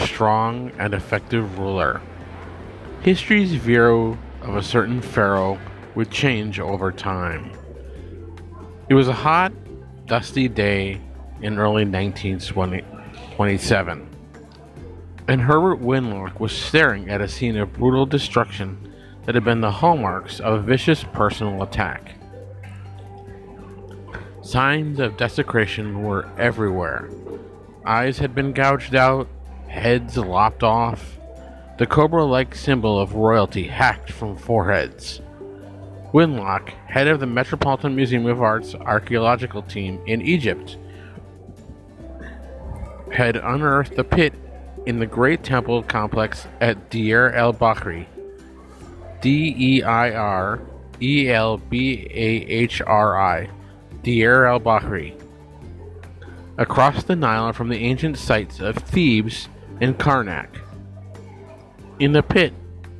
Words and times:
strong 0.00 0.72
and 0.78 0.94
effective 0.94 1.58
ruler. 1.58 2.00
History's 3.02 3.52
view 3.52 4.18
of 4.42 4.56
a 4.56 4.62
certain 4.62 5.00
pharaoh 5.00 5.58
would 5.94 6.10
change 6.10 6.60
over 6.60 6.92
time. 6.92 7.52
It 8.88 8.94
was 8.94 9.08
a 9.08 9.12
hot, 9.12 9.52
dusty 10.06 10.48
day 10.48 11.00
in 11.42 11.58
early 11.58 11.84
1927, 11.84 14.08
and 15.28 15.40
Herbert 15.40 15.80
Winlock 15.80 16.40
was 16.40 16.52
staring 16.52 17.08
at 17.08 17.20
a 17.20 17.28
scene 17.28 17.56
of 17.56 17.72
brutal 17.72 18.06
destruction 18.06 18.92
that 19.24 19.34
had 19.34 19.44
been 19.44 19.60
the 19.60 19.70
hallmarks 19.70 20.40
of 20.40 20.54
a 20.54 20.62
vicious 20.62 21.04
personal 21.04 21.62
attack. 21.62 22.16
Signs 24.42 24.98
of 24.98 25.16
desecration 25.16 26.02
were 26.02 26.28
everywhere. 26.36 27.08
Eyes 27.86 28.18
had 28.18 28.34
been 28.34 28.52
gouged 28.52 28.94
out, 28.94 29.28
heads 29.70 30.16
lopped 30.16 30.62
off, 30.62 31.16
the 31.78 31.86
cobra 31.86 32.24
like 32.24 32.54
symbol 32.54 32.98
of 32.98 33.14
royalty 33.14 33.68
hacked 33.68 34.10
from 34.10 34.36
foreheads. 34.36 35.22
Winlock, 36.12 36.70
head 36.88 37.06
of 37.06 37.20
the 37.20 37.26
Metropolitan 37.26 37.94
Museum 37.94 38.26
of 38.26 38.42
Art's 38.42 38.74
archaeological 38.74 39.62
team 39.62 40.00
in 40.06 40.20
Egypt, 40.22 40.76
had 43.12 43.36
unearthed 43.36 43.94
the 43.94 44.04
pit 44.04 44.34
in 44.86 44.98
the 44.98 45.06
Great 45.06 45.44
Temple 45.44 45.84
complex 45.84 46.48
at 46.60 46.90
Deir 46.90 47.30
el 47.30 47.54
Bahri. 47.54 48.06
D 49.20 49.54
E 49.56 49.82
I 49.82 50.10
R 50.10 50.60
E 51.00 51.30
L 51.30 51.58
B 51.58 52.08
A 52.10 52.26
H 52.46 52.82
R 52.82 53.20
I. 53.20 53.48
Deir 54.02 54.46
el 54.46 54.60
Bahri. 54.60 55.14
Across 56.58 57.04
the 57.04 57.16
Nile 57.16 57.52
from 57.52 57.68
the 57.68 57.78
ancient 57.78 58.18
sites 58.18 58.58
of 58.58 58.76
Thebes 58.76 59.48
and 59.80 59.98
Karnak. 59.98 60.48
In 61.98 62.12
the 62.12 62.22
pit 62.22 62.52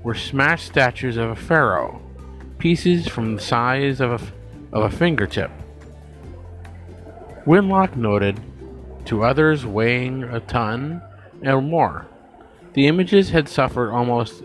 were 0.02 0.14
smashed 0.14 0.66
statues 0.66 1.16
of 1.16 1.30
a 1.30 1.36
pharaoh, 1.36 2.00
pieces 2.58 3.06
from 3.08 3.36
the 3.36 3.42
size 3.42 4.00
of 4.00 4.10
a, 4.10 4.76
of 4.76 4.84
a 4.84 4.96
fingertip. 4.96 5.50
Winlock 7.46 7.96
noted, 7.96 8.40
to 9.06 9.24
others 9.24 9.64
weighing 9.64 10.24
a 10.24 10.40
ton 10.40 11.02
or 11.42 11.60
more, 11.60 12.06
the 12.74 12.86
images 12.86 13.30
had 13.30 13.48
suffered 13.48 13.90
almost 13.90 14.42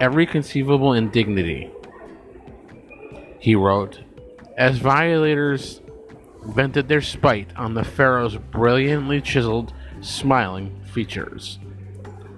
every 0.00 0.26
conceivable 0.26 0.92
indignity. 0.92 1.70
He 3.40 3.54
wrote, 3.54 4.00
as 4.56 4.78
violators 4.78 5.80
vented 6.44 6.88
their 6.88 7.02
spite 7.02 7.50
on 7.56 7.74
the 7.74 7.84
pharaoh's 7.84 8.36
brilliantly 8.36 9.20
chiseled, 9.20 9.72
smiling 10.00 10.80
features. 10.84 11.58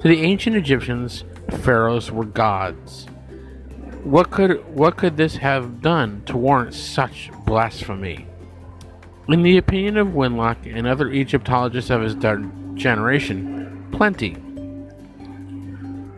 To 0.02 0.08
the 0.08 0.22
ancient 0.22 0.56
Egyptians, 0.56 1.24
pharaohs 1.58 2.10
were 2.10 2.24
gods. 2.24 3.06
What 4.02 4.30
could 4.30 4.64
what 4.74 4.96
could 4.96 5.18
this 5.18 5.36
have 5.36 5.82
done 5.82 6.22
to 6.24 6.38
warrant 6.38 6.72
such 6.72 7.30
blasphemy? 7.44 8.26
In 9.28 9.42
the 9.42 9.58
opinion 9.58 9.98
of 9.98 10.08
Winlock 10.08 10.56
and 10.64 10.86
other 10.86 11.10
Egyptologists 11.10 11.90
of 11.90 12.00
his 12.00 12.14
generation, 12.74 13.88
plenty. 13.92 14.38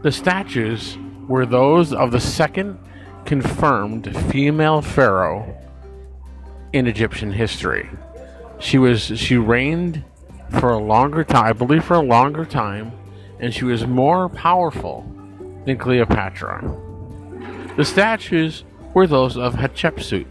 The 0.03 0.13
statues 0.13 0.97
were 1.27 1.45
those 1.45 1.93
of 1.93 2.13
the 2.13 2.21
second 2.21 2.79
confirmed 3.25 4.17
female 4.31 4.81
pharaoh 4.81 5.57
in 6.73 6.87
Egyptian 6.87 7.33
history. 7.33 7.91
She 8.61 8.79
was 8.79 9.19
she 9.19 9.37
reigned 9.37 10.05
for 10.51 10.71
a 10.71 10.79
longer 10.79 11.25
time, 11.25 11.47
I 11.47 11.53
believe 11.53 11.85
for 11.85 11.95
a 11.95 12.01
longer 12.01 12.45
time, 12.45 12.93
and 13.43 13.53
she 13.53 13.65
was 13.65 13.87
more 13.87 14.29
powerful 14.29 15.05
than 15.67 15.77
Cleopatra. 15.77 16.63
The 17.77 17.85
statues 17.85 18.65
were 18.95 19.07
those 19.07 19.37
of 19.37 19.55
Hatshepsut, 19.55 20.27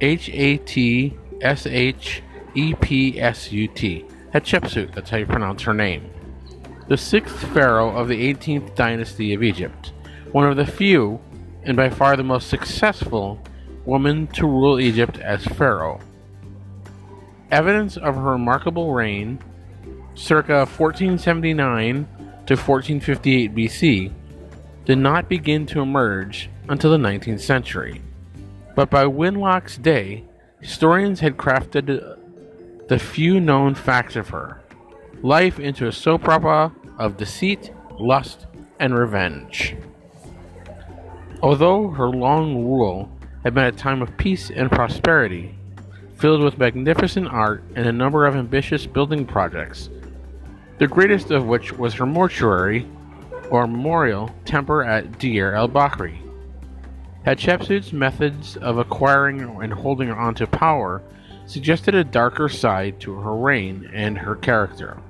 H 0.00 0.30
A 0.30 0.56
T 0.56 1.16
S 1.42 1.66
H 1.66 2.22
E 2.54 2.74
P 2.74 3.20
S 3.20 3.52
U 3.52 3.68
T. 3.68 4.06
Hatshepsut, 4.32 4.94
that's 4.94 5.10
how 5.10 5.18
you 5.18 5.26
pronounce 5.26 5.62
her 5.62 5.74
name. 5.74 6.10
The 6.88 6.96
sixth 6.96 7.44
pharaoh 7.52 7.94
of 7.94 8.08
the 8.08 8.34
18th 8.34 8.74
dynasty 8.74 9.34
of 9.34 9.42
Egypt, 9.42 9.92
one 10.32 10.48
of 10.48 10.56
the 10.56 10.66
few, 10.66 11.20
and 11.64 11.76
by 11.76 11.90
far 11.90 12.16
the 12.16 12.22
most 12.22 12.48
successful, 12.48 13.38
woman 13.84 14.26
to 14.28 14.46
rule 14.46 14.80
Egypt 14.80 15.18
as 15.18 15.44
pharaoh. 15.44 16.00
Evidence 17.50 17.98
of 17.98 18.14
her 18.14 18.22
remarkable 18.22 18.94
reign, 18.94 19.38
circa 20.14 20.64
1479 20.64 22.06
to 22.46 22.56
1458 22.56 23.54
BC, 23.54 24.12
did 24.84 24.98
not 24.98 25.28
begin 25.28 25.66
to 25.66 25.80
emerge 25.80 26.50
until 26.68 26.90
the 26.90 26.96
19th 26.96 27.40
century. 27.40 28.00
But 28.74 28.90
by 28.90 29.04
Winlock's 29.04 29.78
day, 29.78 30.24
historians 30.60 31.20
had 31.20 31.36
crafted 31.36 32.18
the 32.88 32.98
few 32.98 33.40
known 33.40 33.74
facts 33.74 34.16
of 34.16 34.28
her 34.30 34.60
life 35.22 35.60
into 35.60 35.86
a 35.86 35.92
soap 35.92 36.28
opera 36.28 36.72
of 36.98 37.16
deceit, 37.16 37.72
lust, 37.98 38.46
and 38.80 38.98
revenge. 38.98 39.76
Although 41.42 41.88
her 41.88 42.08
long 42.08 42.64
rule 42.64 43.10
had 43.44 43.54
been 43.54 43.64
a 43.64 43.72
time 43.72 44.02
of 44.02 44.16
peace 44.16 44.50
and 44.50 44.70
prosperity, 44.70 45.54
filled 46.16 46.42
with 46.42 46.58
magnificent 46.58 47.28
art 47.28 47.62
and 47.74 47.86
a 47.86 47.92
number 47.92 48.26
of 48.26 48.36
ambitious 48.36 48.86
building 48.86 49.24
projects, 49.24 49.90
the 50.82 50.88
greatest 50.88 51.30
of 51.30 51.46
which 51.46 51.72
was 51.74 51.94
her 51.94 52.04
mortuary 52.04 52.84
or 53.50 53.68
memorial 53.68 54.28
temple 54.44 54.80
at 54.80 55.16
Deir 55.20 55.54
el 55.54 55.68
Bahri. 55.68 56.18
Hatshepsut's 57.24 57.92
methods 57.92 58.56
of 58.56 58.78
acquiring 58.78 59.42
and 59.62 59.72
holding 59.72 60.10
onto 60.10 60.44
power 60.44 61.00
suggested 61.46 61.94
a 61.94 62.02
darker 62.02 62.48
side 62.48 62.98
to 62.98 63.14
her 63.14 63.36
reign 63.36 63.88
and 63.94 64.18
her 64.18 64.34
character. 64.34 65.00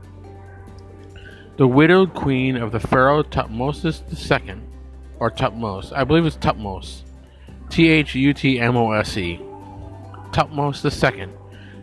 The 1.56 1.66
widowed 1.66 2.12
queen 2.12 2.58
of 2.58 2.70
the 2.70 2.78
pharaoh 2.78 3.22
Tutmosis 3.22 4.02
II, 4.30 4.56
or 5.20 5.30
Tutmos, 5.30 5.90
I 5.96 6.04
believe 6.04 6.26
it's 6.26 6.36
Tutmos, 6.36 7.00
T 7.70 7.88
H 7.88 8.14
U 8.14 8.34
T 8.34 8.60
M 8.60 8.76
O 8.76 8.92
S 8.92 9.16
E, 9.16 9.40
Tutmos 10.32 10.84
II. 10.84 11.28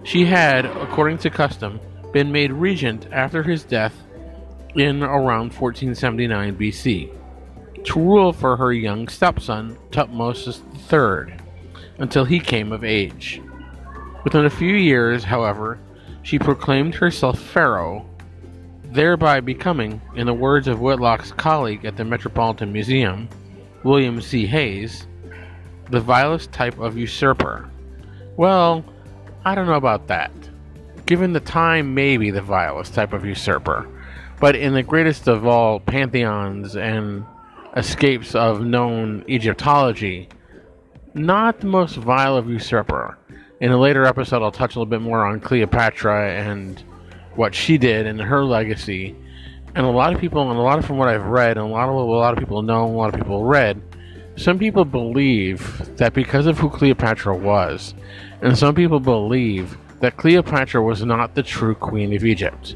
She 0.03 0.25
had, 0.25 0.65
according 0.65 1.17
to 1.19 1.31
custom, 1.31 1.79
been 2.11 2.31
made 2.31 2.51
regent 2.51 3.07
after 3.11 3.43
his 3.43 3.63
death 3.63 3.93
in 4.75 5.03
around 5.03 5.53
1479 5.53 6.55
BC, 6.55 7.13
to 7.83 7.99
rule 7.99 8.33
for 8.33 8.57
her 8.57 8.73
young 8.73 9.07
stepson, 9.07 9.77
Tutmosis 9.91 10.61
III, 10.91 11.35
until 11.97 12.25
he 12.25 12.39
came 12.39 12.71
of 12.71 12.83
age. 12.83 13.41
Within 14.23 14.45
a 14.45 14.49
few 14.49 14.75
years, 14.75 15.23
however, 15.23 15.79
she 16.23 16.37
proclaimed 16.37 16.95
herself 16.95 17.39
pharaoh, 17.39 18.05
thereby 18.85 19.39
becoming, 19.39 20.01
in 20.15 20.25
the 20.27 20.33
words 20.33 20.67
of 20.67 20.79
Winlock's 20.79 21.31
colleague 21.31 21.85
at 21.85 21.95
the 21.95 22.05
Metropolitan 22.05 22.73
Museum, 22.73 23.29
William 23.83 24.19
C. 24.21 24.45
Hayes, 24.45 25.07
the 25.89 25.99
vilest 25.99 26.51
type 26.51 26.77
of 26.79 26.97
usurper. 26.97 27.69
Well, 28.35 28.83
I 29.45 29.55
don't 29.55 29.67
know 29.67 29.73
about 29.73 30.07
that. 30.07 30.31
Given 31.09 31.33
the 31.33 31.39
time, 31.39 31.95
maybe 31.95 32.29
the 32.29 32.43
vilest 32.43 32.93
type 32.93 33.13
of 33.13 33.25
usurper. 33.25 33.87
But 34.39 34.55
in 34.55 34.75
the 34.75 34.83
greatest 34.83 35.27
of 35.27 35.47
all 35.47 35.79
pantheons 35.79 36.75
and 36.75 37.25
escapes 37.75 38.35
of 38.35 38.63
known 38.63 39.25
Egyptology, 39.27 40.29
not 41.15 41.61
the 41.61 41.65
most 41.65 41.95
vile 41.95 42.37
of 42.37 42.47
usurper. 42.47 43.17
In 43.59 43.71
a 43.71 43.77
later 43.79 44.05
episode, 44.05 44.43
I'll 44.43 44.51
touch 44.51 44.75
a 44.75 44.77
little 44.77 44.85
bit 44.85 45.01
more 45.01 45.25
on 45.25 45.39
Cleopatra 45.39 46.29
and 46.29 46.79
what 47.33 47.55
she 47.55 47.79
did 47.79 48.05
and 48.05 48.21
her 48.21 48.45
legacy. 48.45 49.15
And 49.73 49.87
a 49.87 49.89
lot 49.89 50.13
of 50.13 50.21
people, 50.21 50.47
and 50.51 50.59
a 50.59 50.61
lot 50.61 50.77
of 50.77 50.85
from 50.85 50.99
what 50.99 51.09
I've 51.09 51.25
read, 51.25 51.57
and 51.57 51.65
a 51.65 51.69
lot 51.71 51.89
of 51.89 51.95
what 51.95 52.03
a 52.03 52.19
lot 52.19 52.33
of 52.33 52.39
people 52.39 52.61
know, 52.61 52.85
and 52.85 52.93
a 52.93 52.97
lot 52.99 53.11
of 53.11 53.19
people 53.19 53.45
read, 53.45 53.81
some 54.35 54.59
people 54.59 54.85
believe 54.85 55.89
that 55.97 56.13
because 56.13 56.45
of 56.45 56.59
who 56.59 56.69
Cleopatra 56.69 57.35
was, 57.35 57.95
and 58.43 58.55
some 58.55 58.75
people 58.75 58.99
believe 58.99 59.75
that 59.99 60.17
Cleopatra 60.17 60.81
was 60.81 61.03
not 61.03 61.35
the 61.35 61.43
true 61.43 61.75
queen 61.75 62.13
of 62.15 62.23
Egypt. 62.23 62.75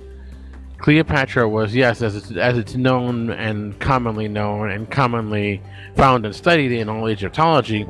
Cleopatra 0.78 1.48
was, 1.48 1.74
yes, 1.74 2.02
as 2.02 2.16
it's, 2.16 2.32
as 2.32 2.58
it's 2.58 2.76
known 2.76 3.30
and 3.30 3.80
commonly 3.80 4.28
known 4.28 4.70
and 4.70 4.90
commonly 4.92 5.62
found 5.96 6.26
and 6.26 6.36
studied 6.36 6.74
in 6.74 6.90
all 6.90 7.10
Egyptology, 7.10 7.88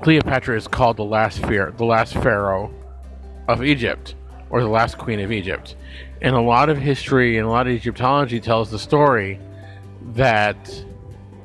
Cleopatra 0.00 0.56
is 0.56 0.66
called 0.66 0.96
the 0.96 1.04
last 1.04 1.38
pharaoh, 1.38 1.70
the 1.70 1.84
last 1.84 2.14
pharaoh 2.14 2.74
of 3.46 3.62
Egypt, 3.62 4.16
or 4.50 4.60
the 4.60 4.68
last 4.68 4.98
queen 4.98 5.20
of 5.20 5.30
Egypt. 5.30 5.76
And 6.20 6.34
a 6.34 6.40
lot 6.40 6.68
of 6.68 6.78
history 6.78 7.38
and 7.38 7.46
a 7.46 7.50
lot 7.50 7.68
of 7.68 7.72
Egyptology 7.72 8.40
tells 8.40 8.70
the 8.70 8.78
story 8.78 9.38
that 10.14 10.84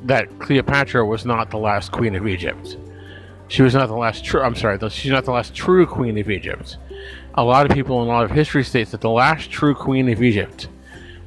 that 0.03 0.39
Cleopatra 0.39 1.05
was 1.05 1.25
not 1.25 1.49
the 1.51 1.57
last 1.57 1.91
queen 1.91 2.15
of 2.15 2.27
Egypt. 2.27 2.77
She 3.47 3.61
was 3.61 3.73
not 3.73 3.87
the 3.87 3.95
last 3.95 4.25
true. 4.25 4.41
I'm 4.41 4.55
sorry, 4.55 4.77
she's 4.89 5.11
not 5.11 5.25
the 5.25 5.31
last 5.31 5.53
true 5.53 5.85
queen 5.85 6.17
of 6.17 6.29
Egypt. 6.29 6.77
A 7.35 7.43
lot 7.43 7.65
of 7.65 7.75
people 7.75 8.01
in 8.01 8.07
a 8.07 8.11
lot 8.11 8.25
of 8.25 8.31
history 8.31 8.63
states 8.63 8.91
that 8.91 9.01
the 9.01 9.09
last 9.09 9.49
true 9.49 9.75
queen 9.75 10.09
of 10.09 10.21
Egypt 10.21 10.67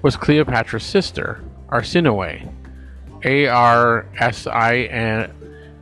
was 0.03 0.17
Cleopatra's 0.17 0.83
sister, 0.85 1.43
Arsinoe, 1.69 2.53
A 3.25 3.47
R 3.47 4.07
S 4.19 4.47
I 4.47 4.79
N 4.79 5.33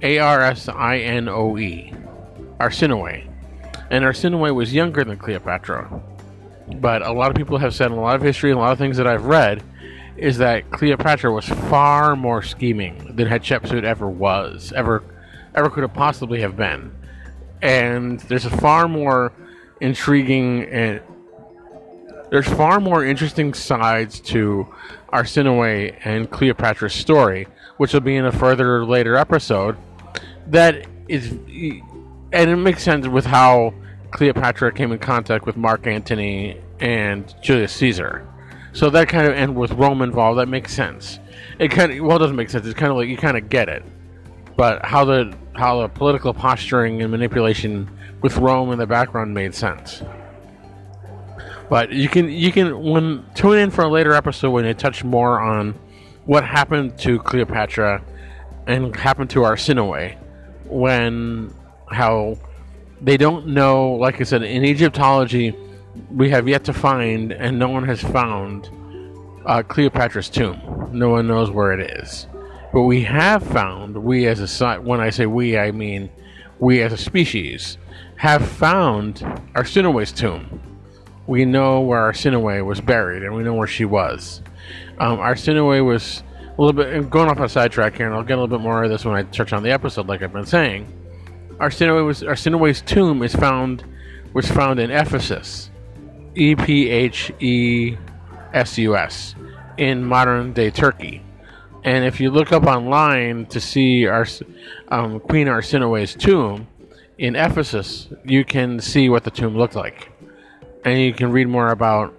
A 0.02 0.19
R 0.19 0.40
S 0.43 0.69
I 0.69 0.99
N 0.99 1.29
O 1.29 1.56
E, 1.58 1.93
Arsinoe. 2.61 3.26
And 3.90 4.05
Arsinoe 4.05 4.55
was 4.55 4.75
younger 4.75 5.02
than 5.02 5.17
Cleopatra. 5.17 6.02
But 6.76 7.02
a 7.02 7.12
lot 7.12 7.31
of 7.31 7.37
people 7.37 7.56
have 7.58 7.75
said, 7.75 7.90
in 7.90 7.96
a 7.96 8.00
lot 8.00 8.17
of 8.17 8.23
history, 8.23 8.50
a 8.50 8.58
lot 8.58 8.73
of 8.73 8.79
things 8.79 8.99
that 8.99 9.06
I've 9.06 9.25
read, 9.25 9.62
is 10.19 10.38
that 10.38 10.70
Cleopatra 10.70 11.32
was 11.32 11.46
far 11.46 12.17
more 12.17 12.43
scheming 12.43 13.17
than 13.17 13.29
Hatshepsut 13.29 13.85
ever 13.85 14.08
was, 14.08 14.73
ever, 14.76 15.02
ever 15.58 15.70
could 15.70 15.82
have 15.82 15.94
possibly 15.94 16.40
have 16.40 16.56
been. 16.56 16.94
And 17.62 18.20
there's 18.20 18.44
a 18.44 18.50
far 18.50 18.88
more 18.88 19.32
intriguing 19.81 20.64
and 20.64 21.00
there's 22.31 22.46
far 22.46 22.81
more 22.81 23.05
interesting 23.05 23.55
sides 23.55 24.20
to 24.20 24.69
Arsinoe 25.12 25.96
and 26.05 26.31
Cleopatra's 26.31 26.93
story, 26.93 27.46
which 27.78 27.94
will 27.94 28.00
be 28.00 28.16
in 28.16 28.26
a 28.26 28.32
further 28.32 28.84
later 28.84 29.16
episode. 29.16 29.76
That 30.46 30.87
is, 31.08 31.32
and 32.32 32.50
it 32.50 32.56
makes 32.56 32.82
sense 32.82 33.08
with 33.08 33.25
how 33.25 33.72
Cleopatra 34.11 34.72
came 34.72 34.93
in 34.93 34.99
contact 34.99 35.46
with 35.46 35.56
Mark 35.56 35.87
Antony 35.87 36.61
and 36.81 37.34
Julius 37.43 37.72
Caesar. 37.72 38.26
So 38.72 38.90
that 38.90 39.08
kind 39.08 39.26
of, 39.26 39.34
and 39.34 39.56
with 39.56 39.72
Rome 39.72 40.02
involved, 40.02 40.38
that 40.38 40.49
makes 40.49 40.75
sense. 40.75 41.19
It 41.58 41.70
kind 41.70 41.90
of, 41.90 42.04
well, 42.04 42.16
it 42.16 42.20
doesn't 42.20 42.37
make 42.37 42.50
sense. 42.50 42.66
It's 42.66 42.78
kind 42.78 42.90
of 42.90 42.99
like 42.99 43.08
you 43.08 43.16
kind 43.16 43.37
of 43.37 43.49
get 43.49 43.69
it, 43.69 43.82
but 44.56 44.84
how 44.84 45.04
the 45.04 45.34
how 45.58 45.82
the 45.82 45.88
political 45.88 46.32
posturing 46.32 47.02
and 47.02 47.10
manipulation 47.10 47.90
with 48.22 48.37
Rome 48.37 48.70
in 48.70 48.78
the 48.78 48.87
background 48.87 49.34
made 49.34 49.55
sense. 49.55 50.02
But 51.69 51.93
you 51.93 52.08
can 52.08 52.31
you 52.31 52.52
can 52.52 52.81
when 52.82 53.26
tune 53.34 53.58
in 53.58 53.70
for 53.70 53.82
a 53.82 53.88
later 53.88 54.12
episode 54.14 54.50
when 54.50 54.64
they 54.64 54.72
touch 54.72 55.05
more 55.05 55.40
on 55.40 55.75
what 56.25 56.44
happened 56.44 56.96
to 57.00 57.19
Cleopatra 57.19 58.02
and 58.66 58.94
happened 58.94 59.31
to 59.31 59.40
Arsinoe 59.40 60.16
when 60.64 61.52
how 61.90 62.38
they 63.00 63.16
don't 63.16 63.49
know 63.49 63.93
like 63.93 64.20
I 64.20 64.25
said 64.25 64.43
in 64.43 64.64
Egyptology 64.64 65.54
we 66.11 66.31
have 66.31 66.49
yet 66.49 66.64
to 66.64 66.72
find 66.72 67.32
and 67.32 67.58
no 67.58 67.69
one 67.69 67.84
has 67.84 68.00
found 68.00 68.70
uh, 69.44 69.62
Cleopatra's 69.62 70.28
tomb. 70.28 70.88
No 70.93 71.11
one 71.11 71.26
knows 71.26 71.50
where 71.50 71.72
it 71.72 71.90
is. 71.99 72.26
But 72.72 72.82
we 72.82 73.02
have 73.04 73.42
found, 73.42 73.96
we 73.96 74.26
as 74.26 74.60
a 74.60 74.80
when 74.80 75.00
I 75.00 75.10
say 75.10 75.26
we, 75.26 75.58
I 75.58 75.70
mean 75.70 76.10
we 76.58 76.82
as 76.82 76.92
a 76.92 76.98
species, 76.98 77.78
have 78.16 78.46
found 78.46 79.16
Arsinoe's 79.54 80.12
tomb 80.12 80.60
we 81.28 81.44
know 81.44 81.82
where 81.82 82.10
Arsinoe 82.10 82.64
was 82.64 82.80
buried, 82.80 83.22
and 83.22 83.36
we 83.36 83.42
know 83.44 83.52
where 83.52 83.66
she 83.66 83.84
was. 83.84 84.42
Um, 84.98 85.18
Arsinoe 85.18 85.84
was 85.84 86.22
a 86.56 86.60
little 86.60 86.72
bit 86.72 87.10
going 87.10 87.28
off 87.28 87.36
on 87.36 87.44
a 87.44 87.48
sidetrack 87.48 87.96
here, 87.96 88.06
and 88.06 88.14
I'll 88.14 88.24
get 88.24 88.38
a 88.38 88.40
little 88.40 88.58
bit 88.58 88.62
more 88.62 88.82
of 88.82 88.90
this 88.90 89.04
when 89.04 89.14
I 89.14 89.22
touch 89.24 89.52
on 89.52 89.62
the 89.62 89.70
episode, 89.70 90.08
like 90.08 90.22
I've 90.22 90.32
been 90.32 90.46
saying. 90.46 90.90
Arsinoe 91.58 92.04
was 92.04 92.22
Arsinoe's 92.22 92.80
tomb 92.80 93.22
is 93.22 93.36
found 93.36 93.84
was 94.32 94.50
found 94.50 94.80
in 94.80 94.90
Ephesus, 94.90 95.70
E 96.34 96.54
P 96.54 96.88
H 96.88 97.30
E 97.40 97.96
S 98.54 98.78
U 98.78 98.96
S, 98.96 99.34
in 99.76 100.04
modern 100.04 100.54
day 100.54 100.70
Turkey. 100.70 101.22
And 101.84 102.04
if 102.04 102.20
you 102.20 102.30
look 102.30 102.52
up 102.52 102.64
online 102.64 103.46
to 103.46 103.60
see 103.60 104.06
Ars, 104.06 104.42
um, 104.88 105.20
Queen 105.20 105.46
Arsinoe's 105.46 106.14
tomb 106.14 106.66
in 107.19 107.36
Ephesus, 107.36 108.08
you 108.25 108.44
can 108.44 108.80
see 108.80 109.08
what 109.08 109.25
the 109.25 109.30
tomb 109.30 109.56
looked 109.56 109.75
like 109.75 110.12
and 110.84 111.00
you 111.00 111.12
can 111.12 111.30
read 111.30 111.48
more 111.48 111.70
about 111.70 112.14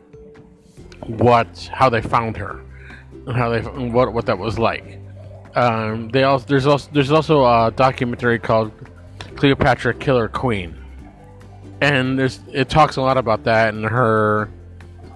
what 1.07 1.69
how 1.73 1.89
they 1.89 2.01
found 2.01 2.37
her 2.37 2.61
and 3.25 3.35
how 3.35 3.49
they 3.49 3.61
what 3.61 4.13
what 4.13 4.25
that 4.25 4.37
was 4.37 4.59
like. 4.59 4.99
Um, 5.55 6.09
they 6.09 6.23
also 6.23 6.45
there's 6.47 6.65
also 6.65 6.89
there's 6.93 7.11
also 7.11 7.43
a 7.45 7.71
documentary 7.75 8.39
called 8.39 8.71
Cleopatra 9.35 9.95
Killer 9.95 10.27
Queen, 10.27 10.75
and 11.81 12.17
there's 12.17 12.41
it 12.51 12.69
talks 12.69 12.97
a 12.97 13.01
lot 13.01 13.17
about 13.17 13.43
that 13.45 13.73
and 13.73 13.85
her. 13.85 14.49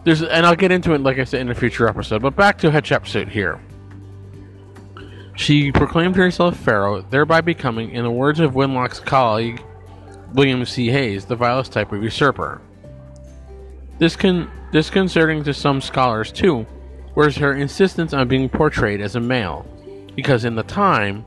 There's 0.04 0.22
and 0.22 0.46
I'll 0.46 0.56
get 0.56 0.72
into 0.72 0.94
it 0.94 1.02
like 1.02 1.20
I 1.20 1.24
said 1.24 1.42
in 1.42 1.50
a 1.50 1.56
future 1.56 1.88
episode. 1.88 2.22
But 2.22 2.36
back 2.36 2.58
to 2.60 2.72
Hatshepsut 2.72 3.30
here. 3.30 3.60
She 5.36 5.72
proclaimed 5.72 6.16
herself 6.16 6.58
pharaoh, 6.58 7.02
thereby 7.02 7.42
becoming, 7.42 7.92
in 7.92 8.04
the 8.04 8.12
words 8.12 8.40
of 8.40 8.54
Winlock's 8.54 9.00
colleague 9.00 9.64
William 10.34 10.66
C. 10.66 10.90
Hayes, 10.90 11.26
the 11.26 11.36
vilest 11.36 11.72
type 11.72 11.92
of 11.92 12.04
usurper. 12.04 12.62
Discon- 14.00 14.50
disconcerting 14.72 15.44
to 15.44 15.54
some 15.54 15.82
scholars, 15.82 16.32
too, 16.32 16.66
was 17.16 17.36
her 17.38 17.54
insistence 17.54 18.14
on 18.14 18.28
being 18.28 18.50
portrayed 18.50 19.02
as 19.02 19.16
a 19.16 19.20
male, 19.20 19.66
because 20.16 20.46
in 20.46 20.56
the 20.56 20.64
time, 20.64 21.26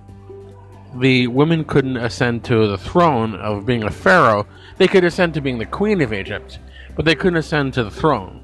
the 0.96 1.26
women 1.26 1.64
couldn't 1.64 1.96
ascend 1.96 2.44
to 2.44 2.66
the 2.68 2.78
throne 2.78 3.34
of 3.36 3.66
being 3.66 3.84
a 3.84 3.90
pharaoh. 3.90 4.46
They 4.78 4.88
could 4.88 5.04
ascend 5.04 5.34
to 5.34 5.40
being 5.40 5.58
the 5.58 5.66
queen 5.66 6.00
of 6.00 6.12
Egypt, 6.12 6.58
but 6.94 7.04
they 7.04 7.14
couldn't 7.14 7.38
ascend 7.38 7.74
to 7.74 7.84
the 7.84 7.90
throne. 7.90 8.42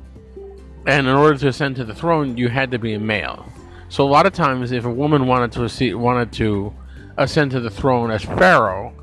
And 0.86 1.06
in 1.06 1.14
order 1.14 1.38
to 1.38 1.48
ascend 1.48 1.76
to 1.76 1.84
the 1.84 1.94
throne, 1.94 2.36
you 2.36 2.48
had 2.48 2.70
to 2.72 2.78
be 2.78 2.94
a 2.94 3.00
male. 3.00 3.46
So 3.92 4.06
a 4.06 4.08
lot 4.08 4.24
of 4.24 4.32
times, 4.32 4.72
if 4.72 4.86
a 4.86 4.90
woman 4.90 5.26
wanted 5.26 5.52
to 5.52 5.68
see, 5.68 5.92
wanted 5.92 6.32
to 6.32 6.72
ascend 7.18 7.50
to 7.50 7.60
the 7.60 7.68
throne 7.68 8.10
as 8.10 8.24
pharaoh, 8.24 8.94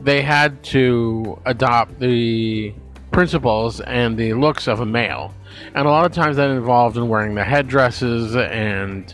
they 0.00 0.22
had 0.22 0.62
to 0.62 1.42
adopt 1.44 1.98
the 1.98 2.72
principles 3.10 3.80
and 3.80 4.16
the 4.16 4.34
looks 4.34 4.68
of 4.68 4.78
a 4.78 4.86
male. 4.86 5.34
And 5.74 5.88
a 5.88 5.90
lot 5.90 6.06
of 6.06 6.12
times 6.12 6.36
that 6.36 6.50
involved 6.50 6.96
in 6.96 7.08
wearing 7.08 7.34
the 7.34 7.42
headdresses 7.42 8.36
and 8.36 9.12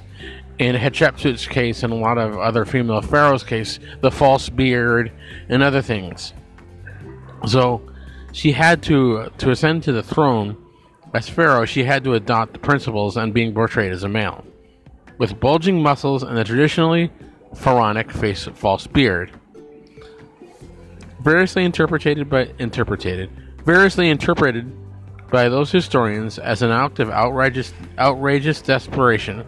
in 0.58 0.76
Hatshepsut's 0.76 1.46
case 1.46 1.82
and 1.82 1.90
a 1.90 1.96
lot 1.96 2.18
of 2.18 2.36
other 2.36 2.66
female 2.66 3.00
pharaohs' 3.00 3.44
case, 3.44 3.78
the 4.02 4.10
false 4.10 4.50
beard 4.50 5.10
and 5.48 5.62
other 5.62 5.80
things. 5.80 6.34
So 7.46 7.80
she 8.32 8.52
had 8.52 8.82
to 8.82 9.30
to 9.38 9.50
ascend 9.52 9.84
to 9.84 9.92
the 9.92 10.02
throne 10.02 10.58
as 11.14 11.30
pharaoh, 11.30 11.64
she 11.64 11.84
had 11.84 12.04
to 12.04 12.12
adopt 12.12 12.52
the 12.52 12.58
principles 12.58 13.16
and 13.16 13.32
being 13.32 13.54
portrayed 13.54 13.90
as 13.90 14.02
a 14.02 14.08
male. 14.10 14.44
With 15.18 15.38
bulging 15.40 15.82
muscles 15.82 16.22
and 16.22 16.38
a 16.38 16.44
traditionally 16.44 17.10
pharaonic 17.54 18.10
face 18.10 18.44
false 18.54 18.86
beard. 18.86 19.30
Variously 21.22 21.64
interpreted 21.64 22.28
by 22.28 22.50
interpreted 22.58 23.30
variously 23.64 24.10
interpreted 24.10 24.70
by 25.30 25.48
those 25.48 25.70
historians 25.70 26.38
as 26.38 26.62
an 26.62 26.70
act 26.70 27.00
of 27.00 27.10
outrageous, 27.10 27.72
outrageous 27.98 28.60
desperation, 28.60 29.44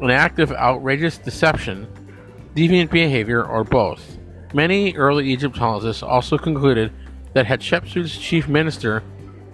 an 0.00 0.10
act 0.10 0.38
of 0.38 0.52
outrageous 0.52 1.18
deception, 1.18 1.86
deviant 2.54 2.90
behavior, 2.90 3.44
or 3.44 3.64
both. 3.64 4.18
Many 4.54 4.94
early 4.94 5.30
Egyptologists 5.32 6.02
also 6.02 6.38
concluded 6.38 6.92
that 7.34 7.46
Hatshepsut's 7.46 8.18
chief 8.18 8.48
minister, 8.48 9.02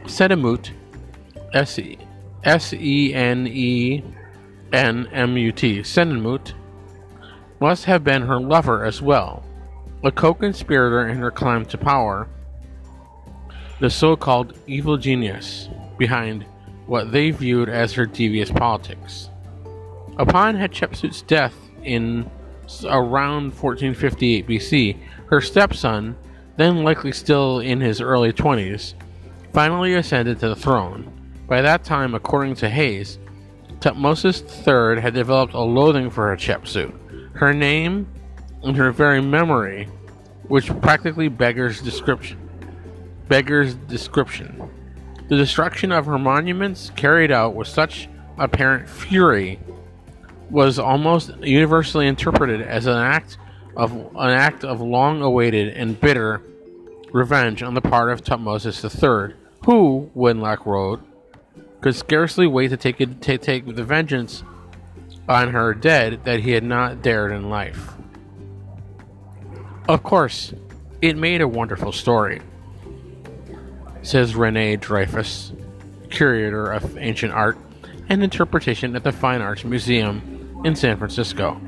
Senenmut, 0.05 0.71
S 1.53 1.79
E 2.73 3.15
N 3.15 3.47
E 3.47 4.05
N 4.73 5.09
M 5.13 5.37
U 5.37 5.53
T, 5.53 5.81
Senenmut, 5.81 6.53
must 7.61 7.85
have 7.85 8.05
been 8.05 8.23
her 8.23 8.41
lover 8.41 8.85
as 8.85 9.01
well, 9.01 9.45
a 10.05 10.11
co 10.11 10.35
conspirator 10.35 11.09
in 11.09 11.19
her 11.19 11.31
climb 11.31 11.65
to 11.67 11.79
power 11.79 12.29
the 13.79 13.91
so 13.91 14.17
called 14.17 14.59
evil 14.67 14.97
genius 14.97 15.69
behind 15.99 16.45
what 16.87 17.13
they 17.13 17.31
viewed 17.31 17.69
as 17.69 17.93
her 17.93 18.07
devious 18.07 18.51
politics. 18.51 19.29
Upon 20.19 20.57
Hatshepsut's 20.57 21.23
death 21.23 21.55
in 21.83 22.31
around 22.85 23.53
1458 23.55 24.47
BC, 24.47 24.99
her 25.27 25.41
stepson, 25.41 26.17
then 26.57 26.85
likely 26.85 27.13
still 27.13 27.61
in 27.61 27.81
his 27.81 28.01
early 28.01 28.33
20s, 28.33 28.95
finally 29.53 29.95
ascended 29.95 30.41
to 30.41 30.49
the 30.49 30.57
throne. 30.57 31.13
By 31.47 31.61
that 31.63 31.85
time, 31.85 32.15
according 32.15 32.55
to 32.57 32.69
Hayes, 32.69 33.19
Tutmosis 33.87 34.43
III 34.67 35.01
had 35.01 35.15
developed 35.15 35.55
a 35.55 35.61
loathing 35.61 36.11
for 36.11 36.35
Hatshepsut. 36.35 37.37
Her 37.37 37.55
name 37.55 38.09
and 38.65 38.77
her 38.77 38.91
very 38.91 39.23
memory, 39.23 39.85
which 40.49 40.77
practically 40.81 41.29
beggars 41.29 41.81
description, 41.81 42.37
beggars 43.29 43.75
description. 43.75 44.69
The 45.29 45.37
destruction 45.37 45.93
of 45.93 46.07
her 46.07 46.19
monuments, 46.19 46.91
carried 46.97 47.31
out 47.31 47.55
with 47.55 47.69
such 47.69 48.09
apparent 48.39 48.89
fury, 48.89 49.61
was 50.51 50.81
almost 50.81 51.37
universally 51.37 52.09
interpreted 52.09 52.63
as 52.63 52.87
an 52.87 52.99
act 52.99 53.39
of 53.77 53.93
an 53.93 54.31
act 54.31 54.65
of 54.65 54.81
long-awaited 54.81 55.77
and 55.77 56.01
bitter 56.01 56.43
revenge 57.13 57.63
on 57.63 57.75
the 57.75 57.81
part 57.81 58.11
of 58.11 58.25
Tutmosis 58.25 58.83
III, 58.83 59.37
who, 59.65 60.11
Winlock 60.17 60.67
wrote, 60.67 61.05
could 61.87 61.95
scarcely 61.95 62.49
wait 62.49 62.67
to 62.67 62.77
take, 62.77 63.01
it, 63.01 63.23
to 63.23 63.39
take 63.39 63.65
the 63.77 63.85
vengeance 63.85 64.43
on 65.29 65.53
her 65.53 65.73
dead 65.73 66.19
that 66.25 66.41
he 66.41 66.51
had 66.51 66.65
not 66.65 67.01
dared 67.01 67.31
in 67.31 67.49
life. 67.49 67.93
Of 69.89 70.03
course, 70.03 70.53
it 71.01 71.17
made 71.17 71.41
a 71.43 71.47
wonderful 71.47 71.93
story 71.93 72.43
says 74.03 74.35
Renee 74.35 74.75
Dreyfus, 74.77 75.53
curator 76.11 76.73
of 76.73 76.99
ancient 76.99 77.33
art. 77.33 77.57
and 78.09 78.23
interpretation 78.23 78.97
at 78.97 79.05
the 79.05 79.13
Fine 79.13 79.41
Arts 79.41 79.65
Museum 79.65 80.63
in 80.65 80.75
San 80.75 80.97
Francisco. 80.97 81.61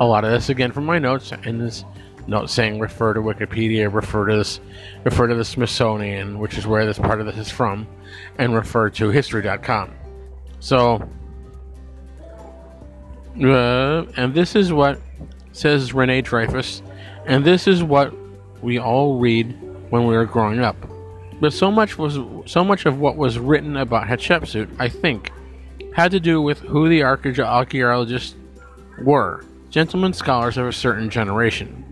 A 0.00 0.04
lot 0.04 0.24
of 0.24 0.32
this 0.32 0.50
again 0.50 0.72
from 0.72 0.84
my 0.84 0.98
notes, 0.98 1.32
and 1.32 1.58
this 1.58 1.86
note 2.26 2.50
saying 2.50 2.78
refer 2.78 3.14
to 3.14 3.20
Wikipedia, 3.20 3.92
refer 3.92 4.26
to 4.26 4.36
this, 4.36 4.60
refer 5.04 5.26
to 5.26 5.34
the 5.34 5.44
Smithsonian, 5.44 6.38
which 6.38 6.56
is 6.58 6.66
where 6.66 6.86
this 6.86 6.98
part 6.98 7.20
of 7.20 7.26
this 7.26 7.38
is 7.38 7.50
from, 7.50 7.86
and 8.38 8.54
refer 8.54 8.90
to 8.90 9.10
History.com. 9.10 9.92
So, 10.60 11.08
uh, 13.42 14.04
and 14.16 14.34
this 14.34 14.54
is 14.54 14.72
what 14.72 15.00
says 15.52 15.92
Renee 15.92 16.22
Dreyfus, 16.22 16.82
and 17.26 17.44
this 17.44 17.66
is 17.66 17.82
what 17.82 18.14
we 18.62 18.78
all 18.78 19.18
read 19.18 19.58
when 19.90 20.06
we 20.06 20.14
were 20.14 20.24
growing 20.24 20.60
up. 20.60 20.76
But 21.40 21.52
so 21.52 21.70
much 21.70 21.98
was 21.98 22.18
so 22.46 22.62
much 22.62 22.86
of 22.86 23.00
what 23.00 23.16
was 23.16 23.38
written 23.38 23.76
about 23.76 24.06
Hatshepsut, 24.06 24.70
I 24.78 24.88
think, 24.88 25.32
had 25.94 26.12
to 26.12 26.20
do 26.20 26.40
with 26.40 26.60
who 26.60 26.88
the 26.88 27.02
archaeologists 27.02 28.36
were, 29.02 29.44
gentlemen 29.68 30.12
scholars 30.12 30.56
of 30.56 30.66
a 30.66 30.72
certain 30.72 31.10
generation. 31.10 31.91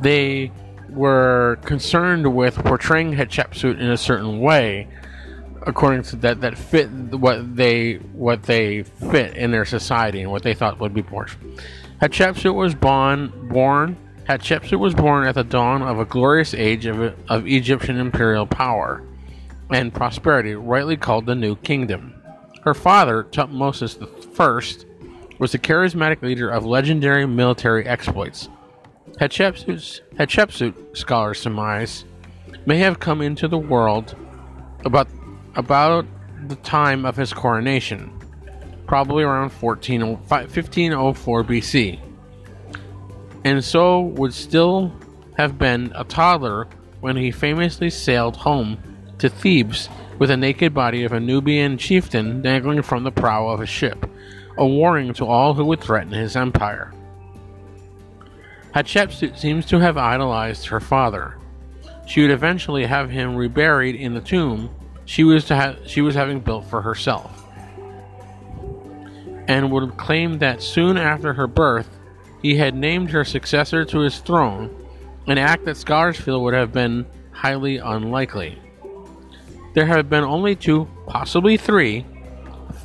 They 0.00 0.52
were 0.88 1.58
concerned 1.64 2.34
with 2.34 2.56
portraying 2.56 3.14
Hatshepsut 3.14 3.78
in 3.78 3.90
a 3.90 3.96
certain 3.96 4.40
way, 4.40 4.88
according 5.66 6.02
to 6.04 6.16
that 6.16 6.40
that 6.40 6.56
fit 6.56 6.88
what 6.88 7.56
they 7.56 7.94
what 8.12 8.44
they 8.44 8.82
fit 8.82 9.36
in 9.36 9.50
their 9.50 9.64
society 9.64 10.22
and 10.22 10.30
what 10.30 10.42
they 10.42 10.54
thought 10.54 10.80
would 10.80 10.94
be 10.94 11.02
portrayed. 11.02 11.60
Hatshepsut 12.00 12.54
was 12.54 12.74
born 12.74 13.48
born 13.48 13.96
Hatshepsut 14.28 14.78
was 14.78 14.94
born 14.94 15.26
at 15.26 15.36
the 15.36 15.42
dawn 15.42 15.80
of 15.80 15.98
a 15.98 16.04
glorious 16.04 16.52
age 16.52 16.84
of, 16.84 17.14
of 17.30 17.46
Egyptian 17.46 17.96
imperial 17.96 18.46
power 18.46 19.02
and 19.70 19.92
prosperity, 19.92 20.54
rightly 20.54 20.98
called 20.98 21.24
the 21.24 21.34
New 21.34 21.56
Kingdom. 21.56 22.12
Her 22.62 22.74
father, 22.74 23.24
Tutmosis 23.24 23.96
I, 23.98 24.84
was 25.38 25.54
a 25.54 25.58
charismatic 25.58 26.20
leader 26.20 26.50
of 26.50 26.66
legendary 26.66 27.26
military 27.26 27.86
exploits. 27.86 28.50
Hatshepsut, 29.20 30.00
Hatshepsut, 30.14 30.96
scholars 30.96 31.40
surmise, 31.40 32.04
may 32.66 32.78
have 32.78 33.00
come 33.00 33.20
into 33.20 33.48
the 33.48 33.58
world 33.58 34.16
about, 34.84 35.08
about 35.56 36.06
the 36.46 36.56
time 36.56 37.04
of 37.04 37.16
his 37.16 37.32
coronation, 37.32 38.12
probably 38.86 39.24
around 39.24 39.50
14, 39.50 40.00
1504 40.28 41.44
BC 41.44 42.00
and 43.44 43.64
so 43.64 44.00
would 44.00 44.34
still 44.34 44.92
have 45.36 45.58
been 45.58 45.92
a 45.94 46.04
toddler 46.04 46.66
when 47.00 47.16
he 47.16 47.30
famously 47.30 47.90
sailed 47.90 48.36
home 48.36 48.78
to 49.18 49.28
Thebes 49.28 49.88
with 50.18 50.30
the 50.30 50.36
naked 50.36 50.74
body 50.74 51.04
of 51.04 51.12
a 51.12 51.20
Nubian 51.20 51.78
chieftain 51.78 52.42
dangling 52.42 52.82
from 52.82 53.04
the 53.04 53.12
prow 53.12 53.48
of 53.48 53.60
a 53.60 53.66
ship, 53.66 54.04
a 54.56 54.66
warning 54.66 55.12
to 55.14 55.24
all 55.24 55.54
who 55.54 55.64
would 55.64 55.80
threaten 55.80 56.12
his 56.12 56.36
empire. 56.36 56.92
Hatshepsut 58.78 59.36
seems 59.36 59.66
to 59.66 59.80
have 59.80 59.96
idolized 59.96 60.66
her 60.66 60.78
father. 60.78 61.36
She 62.06 62.22
would 62.22 62.30
eventually 62.30 62.84
have 62.84 63.10
him 63.10 63.34
reburied 63.34 63.96
in 63.96 64.14
the 64.14 64.20
tomb 64.20 64.70
she 65.04 65.24
was 65.24 65.46
to 65.46 65.56
ha- 65.56 65.76
she 65.84 66.00
was 66.00 66.14
having 66.14 66.38
built 66.38 66.64
for 66.66 66.80
herself, 66.80 67.44
and 69.48 69.72
would 69.72 69.96
claim 69.96 70.38
that 70.38 70.62
soon 70.62 70.96
after 70.96 71.32
her 71.32 71.48
birth 71.48 71.88
he 72.40 72.54
had 72.54 72.76
named 72.76 73.10
her 73.10 73.24
successor 73.24 73.84
to 73.84 73.98
his 73.98 74.20
throne, 74.20 74.70
an 75.26 75.38
act 75.38 75.64
that 75.64 75.76
scholars 75.76 76.16
feel 76.16 76.44
would 76.44 76.54
have 76.54 76.72
been 76.72 77.04
highly 77.32 77.78
unlikely. 77.78 78.60
There 79.74 79.86
have 79.86 80.08
been 80.08 80.22
only 80.22 80.54
two, 80.54 80.86
possibly 81.08 81.56
three, 81.56 82.06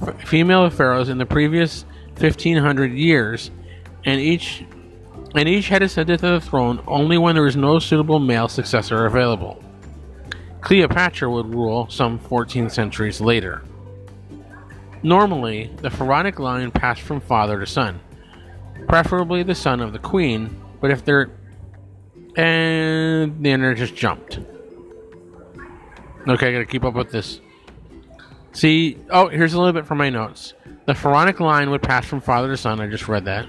f- 0.02 0.28
female 0.28 0.68
pharaohs 0.72 1.10
in 1.10 1.20
the 1.20 1.26
previous 1.28 1.86
1500 2.18 2.94
years, 2.94 3.52
and 4.06 4.20
each 4.20 4.64
and 5.36 5.50
each 5.50 5.70
had 5.70 5.82
ascended 5.82 6.20
to 6.20 6.28
the 6.28 6.42
throne 6.42 6.84
only 6.88 7.18
when 7.18 7.36
there 7.36 7.44
was 7.44 7.56
no 7.56 7.80
suitable 7.80 8.20
male 8.20 8.48
successor 8.48 9.06
available. 9.06 9.62
Cleopatra 10.62 11.30
would 11.30 11.54
rule 11.54 11.90
some 11.90 12.20
14 12.20 12.70
centuries 12.70 13.20
later. 13.20 13.64
Normally, 15.02 15.72
the 15.82 15.90
pharaonic 15.90 16.40
line 16.40 16.72
passed 16.72 17.02
from 17.02 17.20
father 17.20 17.60
to 17.60 17.66
son 17.66 18.00
preferably 18.88 19.44
the 19.44 19.56
son 19.56 19.80
of 19.80 19.94
the 19.94 20.00
queen. 20.00 20.56
But 20.82 20.92
if 20.92 21.06
they're 21.06 21.32
and 22.36 23.44
the 23.44 23.52
internet 23.52 23.78
just 23.78 23.96
jumped. 23.96 24.40
Okay, 26.28 26.50
I 26.50 26.52
gotta 26.52 26.66
keep 26.66 26.84
up 26.84 26.96
with 26.96 27.12
this. 27.12 27.42
See, 28.54 28.98
oh, 29.10 29.30
here's 29.30 29.54
a 29.54 29.58
little 29.58 29.74
bit 29.74 29.86
from 29.86 29.98
my 29.98 30.10
notes. 30.10 30.54
The 30.86 30.96
pharaonic 30.96 31.40
line 31.40 31.70
would 31.70 31.82
pass 31.82 32.06
from 32.06 32.22
father 32.22 32.50
to 32.50 32.58
son. 32.58 32.80
I 32.80 32.88
just 32.88 33.08
read 33.08 33.26
that. 33.26 33.48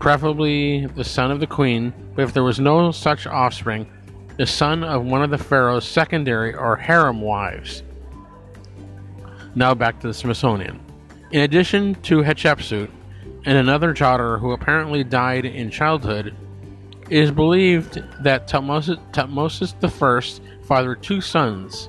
Preferably 0.00 0.86
the 0.86 1.04
son 1.04 1.30
of 1.30 1.40
the 1.40 1.46
queen, 1.46 1.92
but 2.14 2.22
if 2.22 2.32
there 2.32 2.44
was 2.44 2.60
no 2.60 2.90
such 2.92 3.26
offspring, 3.26 3.90
the 4.36 4.46
son 4.46 4.84
of 4.84 5.04
one 5.04 5.22
of 5.22 5.30
the 5.30 5.38
pharaoh's 5.38 5.86
secondary 5.86 6.54
or 6.54 6.76
harem 6.76 7.20
wives. 7.20 7.82
Now 9.54 9.74
back 9.74 10.00
to 10.00 10.06
the 10.06 10.14
Smithsonian. 10.14 10.80
In 11.32 11.40
addition 11.40 11.96
to 12.02 12.22
Hatshepsut, 12.22 12.90
and 13.44 13.56
another 13.56 13.92
daughter 13.92 14.38
who 14.38 14.52
apparently 14.52 15.02
died 15.02 15.44
in 15.44 15.70
childhood, 15.70 16.34
it 17.08 17.18
is 17.18 17.30
believed 17.30 18.02
that 18.22 18.46
Tutmosis, 18.46 18.98
Tutmosis 19.12 19.74
I 19.82 20.64
fathered 20.64 21.02
two 21.02 21.20
sons 21.20 21.88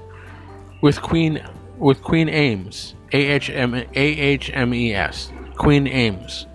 with 0.81 1.01
Queen 1.01 1.43
with 1.77 2.01
Queen 2.01 2.27
Ahmes, 2.27 2.93
A-H-M, 3.13 3.73
A-H-M-E-S, 3.73 5.31
Queen 5.55 5.85
Ahmes, 5.85 6.45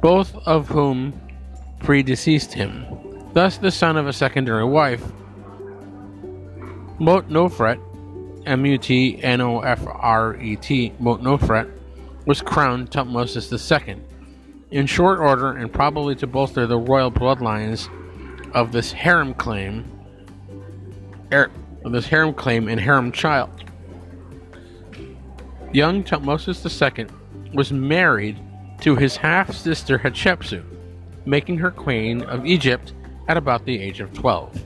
both 0.00 0.34
of 0.46 0.68
whom 0.68 1.12
predeceased 1.80 2.52
him. 2.52 2.84
Thus, 3.32 3.58
the 3.58 3.70
son 3.70 3.96
of 3.96 4.06
a 4.06 4.12
secondary 4.12 4.64
wife, 4.64 5.02
Mut-Nofret, 6.98 7.80
M-U-T-N-O-F-R-E-T, 8.46 9.32
Mut-Nofret, 10.98 11.70
was 12.24 12.40
crowned 12.40 12.90
Tutmosis 12.90 13.86
II 13.86 13.96
in 14.70 14.86
short 14.86 15.18
order 15.20 15.52
and 15.52 15.72
probably 15.72 16.14
to 16.16 16.26
bolster 16.26 16.66
the 16.66 16.78
royal 16.78 17.10
bloodlines 17.10 17.88
of 18.52 18.72
this 18.72 18.92
harem 18.92 19.34
claim, 19.34 19.84
er, 21.32 21.50
of 21.84 21.92
this 21.92 22.06
harem 22.06 22.34
claim 22.34 22.68
and 22.68 22.80
harem 22.80 23.12
child. 23.12 23.50
Young 25.72 26.02
Tutmosis 26.02 26.64
II 26.98 27.06
was 27.54 27.72
married 27.72 28.38
to 28.80 28.96
his 28.96 29.16
half 29.16 29.54
sister 29.54 29.98
Hatshepsut, 29.98 30.64
making 31.24 31.58
her 31.58 31.70
queen 31.70 32.22
of 32.22 32.46
Egypt 32.46 32.92
at 33.28 33.36
about 33.36 33.64
the 33.64 33.80
age 33.80 34.00
of 34.00 34.12
12. 34.12 34.62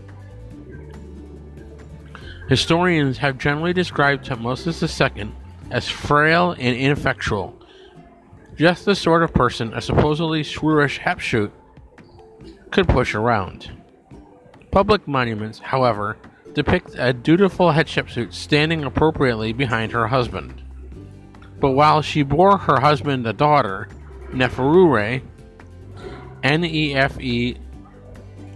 Historians 2.49 3.19
have 3.19 3.39
generally 3.39 3.73
described 3.73 4.27
Tutmosis 4.27 5.17
II 5.17 5.33
as 5.71 5.89
frail 5.89 6.53
and 6.53 6.77
ineffectual, 6.77 7.57
just 8.57 8.85
the 8.85 8.95
sort 8.95 9.23
of 9.23 9.33
person 9.33 9.73
a 9.73 9.81
supposedly 9.81 10.43
shrewish 10.43 10.99
Hatshepsut 10.99 11.53
could 12.71 12.89
push 12.89 13.15
around. 13.15 13.71
Public 14.71 15.07
monuments, 15.07 15.59
however, 15.59 16.17
depict 16.53 16.95
a 16.99 17.13
dutiful 17.13 17.73
Hatshepsut 17.73 18.33
standing 18.33 18.85
appropriately 18.85 19.53
behind 19.53 19.93
her 19.93 20.09
husband. 20.09 20.63
But 21.61 21.73
while 21.73 22.03
she 22.03 22.23
bore 22.23 22.59
her 22.59 22.81
husband 22.81 23.27
a 23.27 23.33
daughter, 23.33 23.89
Neferure, 24.33 25.23
N 26.43 26.65
E 26.65 26.95
F 26.95 27.21
E 27.21 27.57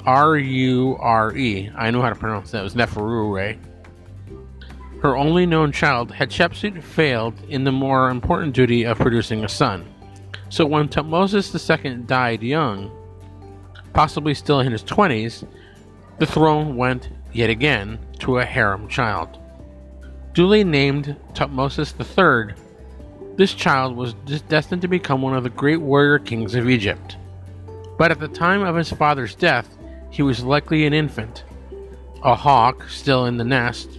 R 0.07 0.37
U 0.37 0.97
R 1.01 1.37
E, 1.37 1.71
I 1.77 1.91
know 1.91 2.03
how 2.03 2.11
to 2.11 2.15
pronounce 2.15 2.51
that, 2.51 2.61
it 2.61 2.63
was 2.63 2.75
Neferure. 2.75 3.59
Her 5.01 5.17
only 5.17 5.45
known 5.45 5.73
child, 5.73 6.11
Hatshepsut 6.11 6.83
failed 6.83 7.35
in 7.49 7.65
the 7.65 7.73
more 7.73 8.09
important 8.09 8.55
duty 8.55 8.85
of 8.85 8.99
producing 8.99 9.45
a 9.45 9.49
son. 9.49 9.87
So 10.49 10.65
when 10.65 10.89
Tutmosis 10.89 11.85
II 11.85 12.05
died 12.05 12.43
young, 12.43 12.91
possibly 13.93 14.35
still 14.35 14.61
in 14.61 14.73
his 14.73 14.85
20s, 14.85 15.47
the 16.19 16.27
throne 16.27 16.77
went 16.77 17.11
yet 17.33 17.51
again 17.51 17.99
to 18.21 18.39
a 18.39 18.45
harem 18.45 18.89
child. 18.89 19.39
Duly 20.33 20.65
named 20.65 21.17
Tutmosis 21.33 21.95
III, 21.99 22.55
this 23.37 23.55
child 23.55 23.97
was 23.97 24.15
destined 24.49 24.83
to 24.83 24.89
become 24.89 25.23
one 25.23 25.37
of 25.37 25.43
the 25.43 25.51
great 25.51 25.81
warrior 25.81 26.19
kings 26.19 26.55
of 26.55 26.69
Egypt. 26.69 27.17
But 27.99 28.11
at 28.11 28.21
the 28.21 28.29
time 28.29 28.63
of 28.63 28.77
his 28.77 28.91
father's 28.91 29.35
death, 29.35 29.77
he 30.11 30.23
was 30.23 30.45
likely 30.45 30.87
an 30.87 30.93
infant, 30.93 31.45
a 32.23 32.35
hawk 32.35 32.89
still 32.89 33.27
in 33.27 33.37
the 33.37 33.45
nest, 33.45 33.99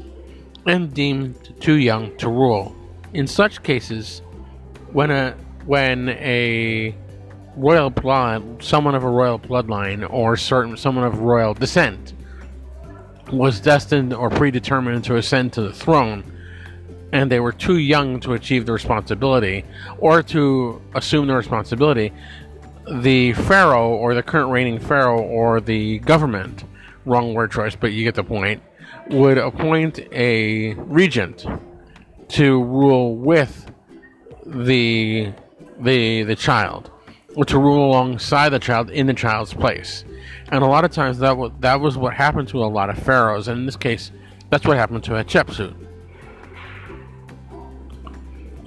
and 0.65 0.93
deemed 0.93 1.53
too 1.59 1.75
young 1.75 2.15
to 2.17 2.29
rule. 2.29 2.75
In 3.13 3.27
such 3.27 3.63
cases, 3.63 4.21
when 4.91 5.11
a 5.11 5.35
when 5.65 6.09
a 6.09 6.95
royal 7.55 7.89
blood, 7.89 8.63
someone 8.63 8.95
of 8.95 9.03
a 9.03 9.09
royal 9.09 9.39
bloodline, 9.39 10.07
or 10.09 10.37
certain 10.37 10.77
someone 10.77 11.05
of 11.05 11.19
royal 11.19 11.53
descent 11.53 12.13
was 13.31 13.59
destined 13.59 14.13
or 14.13 14.29
predetermined 14.29 15.03
to 15.03 15.15
ascend 15.15 15.53
to 15.53 15.61
the 15.61 15.73
throne, 15.73 16.23
and 17.11 17.31
they 17.31 17.39
were 17.39 17.51
too 17.51 17.77
young 17.77 18.19
to 18.21 18.33
achieve 18.33 18.65
the 18.65 18.73
responsibility 18.73 19.63
or 19.99 20.23
to 20.23 20.81
assume 20.95 21.27
the 21.27 21.35
responsibility, 21.35 22.11
the 23.01 23.33
pharaoh 23.33 23.89
or 23.89 24.13
the 24.13 24.23
current 24.23 24.49
reigning 24.49 24.79
pharaoh 24.79 25.21
or 25.21 25.61
the 25.61 25.99
government, 25.99 26.63
wrong 27.05 27.33
word 27.33 27.51
choice, 27.51 27.75
but 27.75 27.91
you 27.93 28.03
get 28.03 28.15
the 28.15 28.23
point, 28.23 28.61
would 29.09 29.37
appoint 29.37 29.99
a 30.11 30.73
regent 30.73 31.45
to 32.29 32.63
rule 32.63 33.15
with 33.15 33.71
the 34.45 35.31
the 35.79 36.23
the 36.23 36.35
child 36.35 36.91
or 37.35 37.43
to 37.45 37.59
rule 37.59 37.89
alongside 37.89 38.49
the 38.49 38.59
child 38.59 38.89
in 38.89 39.07
the 39.07 39.13
child's 39.13 39.53
place. 39.53 40.05
And 40.49 40.63
a 40.63 40.67
lot 40.67 40.85
of 40.85 40.91
times 40.91 41.19
that 41.19 41.37
was, 41.37 41.51
that 41.59 41.81
was 41.81 41.97
what 41.97 42.13
happened 42.13 42.47
to 42.49 42.63
a 42.63 42.65
lot 42.65 42.89
of 42.89 42.97
pharaohs, 42.97 43.47
and 43.47 43.59
in 43.59 43.65
this 43.65 43.75
case, 43.75 44.11
that's 44.49 44.65
what 44.65 44.77
happened 44.77 45.03
to 45.05 45.11
Hatshepsut. 45.11 45.84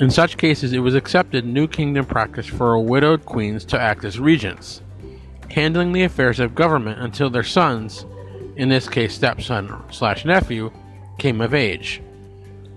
In 0.00 0.10
such 0.10 0.36
cases, 0.36 0.72
it 0.72 0.78
was 0.78 0.94
accepted 0.94 1.44
New 1.44 1.66
Kingdom 1.66 2.06
practice 2.06 2.46
for 2.46 2.78
widowed 2.78 3.24
queens 3.24 3.64
to 3.64 3.80
act 3.80 4.04
as 4.04 4.20
regents, 4.20 4.80
handling 5.50 5.92
the 5.92 6.04
affairs 6.04 6.38
of 6.38 6.54
government 6.54 7.00
until 7.00 7.28
their 7.28 7.42
sons, 7.42 8.06
in 8.54 8.68
this 8.68 8.88
case 8.88 9.12
stepson 9.12 9.74
slash 9.90 10.24
nephew, 10.24 10.70
came 11.18 11.40
of 11.40 11.52
age. 11.52 12.00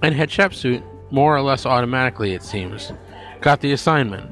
And 0.02 0.16
Hatshepsut, 0.16 0.82
more 1.12 1.36
or 1.36 1.42
less 1.42 1.68
automatically 1.68 2.34
it 2.34 2.42
seems, 2.42 2.92
got 3.40 3.62
the 3.62 3.74
assignment. 3.74 4.32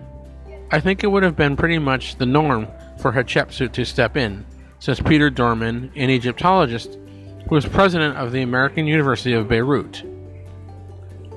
I 0.72 0.80
think 0.80 1.04
it 1.04 1.08
would 1.08 1.22
have 1.22 1.36
been 1.36 1.56
pretty 1.56 1.78
much 1.78 2.16
the 2.16 2.26
norm 2.26 2.68
for 3.00 3.12
Hatshepsut 3.12 3.72
to 3.74 3.86
step 3.86 4.18
in, 4.18 4.48
says 4.80 5.00
Peter 5.00 5.30
Dorman, 5.30 5.92
an 5.96 6.10
Egyptologist 6.10 6.98
who 7.48 7.54
was 7.54 7.68
president 7.68 8.18
of 8.18 8.32
the 8.32 8.42
American 8.42 8.88
University 8.88 9.34
of 9.34 9.48
Beirut. 9.48 10.04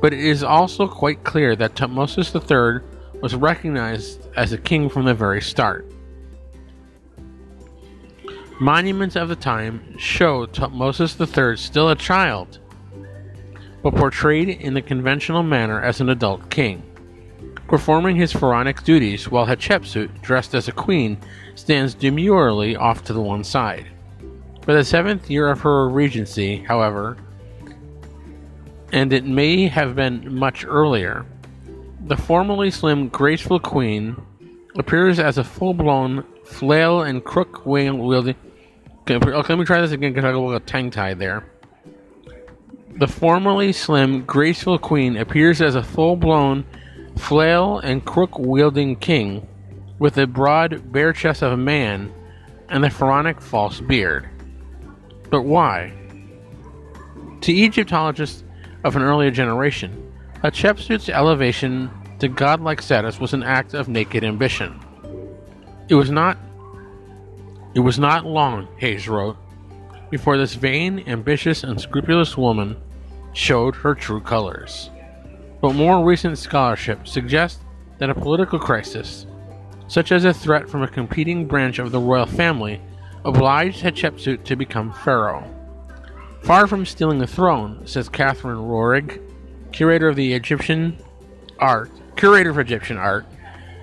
But 0.02 0.12
it 0.12 0.18
is 0.18 0.42
also 0.42 0.88
quite 0.88 1.22
clear 1.22 1.54
that 1.54 1.76
Tutmosis 1.76 2.34
III 2.34 2.82
was 3.22 3.36
recognized 3.36 4.26
as 4.36 4.52
a 4.52 4.58
king 4.58 4.88
from 4.88 5.04
the 5.04 5.14
very 5.14 5.40
start. 5.40 5.86
Monuments 8.60 9.14
of 9.14 9.28
the 9.28 9.36
time 9.36 9.96
show 9.98 10.44
Tutmosis 10.46 11.18
III 11.20 11.56
still 11.56 11.90
a 11.90 11.96
child, 11.96 12.58
but 13.84 13.94
portrayed 13.94 14.48
in 14.48 14.74
the 14.74 14.82
conventional 14.82 15.44
manner 15.44 15.80
as 15.80 16.00
an 16.00 16.08
adult 16.08 16.50
king. 16.50 16.82
Performing 17.68 18.16
his 18.16 18.32
pharaonic 18.32 18.82
duties 18.82 19.30
while 19.30 19.46
Hatshepsut, 19.46 20.20
dressed 20.20 20.54
as 20.56 20.66
a 20.66 20.72
queen, 20.72 21.16
stands 21.54 21.94
demurely 21.94 22.74
off 22.74 23.04
to 23.04 23.12
the 23.12 23.20
one 23.20 23.44
side. 23.44 23.86
For 24.62 24.74
the 24.74 24.84
seventh 24.84 25.30
year 25.30 25.48
of 25.48 25.60
her 25.60 25.88
regency, 25.88 26.56
however, 26.58 27.16
and 28.92 29.12
it 29.12 29.24
may 29.24 29.66
have 29.66 29.96
been 29.96 30.34
much 30.34 30.64
earlier, 30.64 31.24
the 32.06 32.16
formerly 32.16 32.70
slim, 32.70 33.08
graceful 33.08 33.58
queen 33.58 34.16
appears 34.76 35.18
as 35.18 35.38
a 35.38 35.44
full 35.44 35.74
blown 35.74 36.24
flail 36.44 37.02
and 37.02 37.24
crook 37.24 37.64
wielding. 37.64 38.36
Okay, 39.08 39.18
let 39.18 39.58
me 39.58 39.64
try 39.64 39.80
this 39.80 39.92
again 39.92 40.12
because 40.12 40.24
I 40.24 40.32
got 40.32 40.54
a 40.54 40.60
tongue 40.60 40.90
tied 40.90 41.18
there. 41.18 41.46
The 42.96 43.08
formerly 43.08 43.72
slim, 43.72 44.24
graceful 44.24 44.78
queen 44.78 45.16
appears 45.16 45.62
as 45.62 45.74
a 45.74 45.82
full 45.82 46.16
blown 46.16 46.64
flail 47.16 47.78
and 47.78 48.04
crook 48.04 48.38
wielding 48.38 48.96
king 48.96 49.46
with 49.98 50.14
the 50.14 50.26
broad, 50.26 50.92
bare 50.92 51.12
chest 51.12 51.42
of 51.42 51.52
a 51.52 51.56
man 51.56 52.12
and 52.68 52.84
the 52.84 52.90
pharaonic 52.90 53.40
false 53.40 53.80
beard. 53.80 54.28
But 55.30 55.42
why? 55.42 55.92
To 57.42 57.52
Egyptologists 57.52 58.44
of 58.84 58.96
an 58.96 59.02
earlier 59.02 59.30
generation, 59.30 60.12
Hatshepsut's 60.42 61.08
elevation 61.08 61.90
to 62.18 62.28
godlike 62.28 62.82
status 62.82 63.20
was 63.20 63.32
an 63.32 63.42
act 63.42 63.74
of 63.74 63.88
naked 63.88 64.24
ambition. 64.24 64.78
It 65.88 65.94
was 65.94 66.10
not 66.10 66.38
it 67.74 67.80
was 67.80 67.98
not 67.98 68.26
long, 68.26 68.68
Hayes 68.76 69.08
wrote, 69.08 69.36
before 70.10 70.36
this 70.36 70.54
vain, 70.54 71.02
ambitious, 71.06 71.64
and 71.64 71.80
scrupulous 71.80 72.36
woman 72.36 72.76
showed 73.32 73.74
her 73.76 73.94
true 73.94 74.20
colors. 74.20 74.90
But 75.62 75.74
more 75.74 76.04
recent 76.04 76.36
scholarship 76.36 77.08
suggests 77.08 77.60
that 77.96 78.10
a 78.10 78.14
political 78.14 78.58
crisis, 78.58 79.26
such 79.88 80.12
as 80.12 80.26
a 80.26 80.34
threat 80.34 80.68
from 80.68 80.82
a 80.82 80.88
competing 80.88 81.46
branch 81.46 81.78
of 81.78 81.92
the 81.92 82.00
royal 82.00 82.26
family, 82.26 82.80
obliged 83.24 83.82
Hatshepsut 83.82 84.44
to 84.44 84.54
become 84.54 84.92
pharaoh. 84.92 85.48
Far 86.42 86.66
from 86.66 86.84
stealing 86.84 87.18
the 87.18 87.26
throne, 87.26 87.86
says 87.86 88.08
Catherine 88.08 88.58
Roehrig, 88.58 89.20
curator 89.72 90.08
of 90.08 90.16
the 90.16 90.34
Egyptian 90.34 90.98
art, 91.58 91.90
curator 92.16 92.50
of 92.50 92.58
Egyptian 92.58 92.96
art 92.96 93.24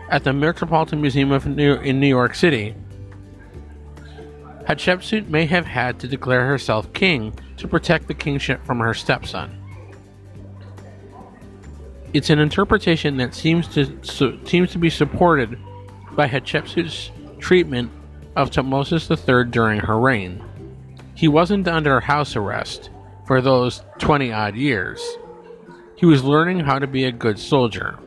at 0.09 0.23
the 0.23 0.33
Metropolitan 0.33 1.01
Museum 1.01 1.31
of 1.31 1.45
New, 1.45 1.75
in 1.75 1.99
New 1.99 2.07
York 2.07 2.35
City, 2.35 2.75
Hatshepsut 4.67 5.29
may 5.29 5.45
have 5.45 5.65
had 5.65 5.99
to 5.99 6.07
declare 6.07 6.45
herself 6.45 6.91
king 6.93 7.33
to 7.57 7.67
protect 7.67 8.07
the 8.07 8.13
kingship 8.13 8.63
from 8.65 8.79
her 8.79 8.93
stepson. 8.93 9.55
It's 12.13 12.29
an 12.29 12.39
interpretation 12.39 13.17
that 13.17 13.33
seems 13.33 13.67
to 13.69 13.99
seems 14.03 14.71
to 14.71 14.77
be 14.77 14.89
supported 14.89 15.57
by 16.11 16.27
Hatshepsut's 16.27 17.11
treatment 17.39 17.91
of 18.35 18.51
Tutmosis 18.51 19.09
III 19.09 19.49
during 19.49 19.79
her 19.79 19.99
reign. 19.99 20.43
He 21.19 21.27
wasn't 21.27 21.67
under 21.67 21.99
house 21.99 22.35
arrest 22.35 22.89
for 23.25 23.41
those 23.41 23.83
20 23.99 24.31
odd 24.31 24.55
years. 24.55 25.01
He 25.95 26.05
was 26.05 26.23
learning 26.23 26.61
how 26.61 26.79
to 26.79 26.87
be 26.87 27.03
a 27.03 27.11
good 27.11 27.37
soldier. 27.37 27.99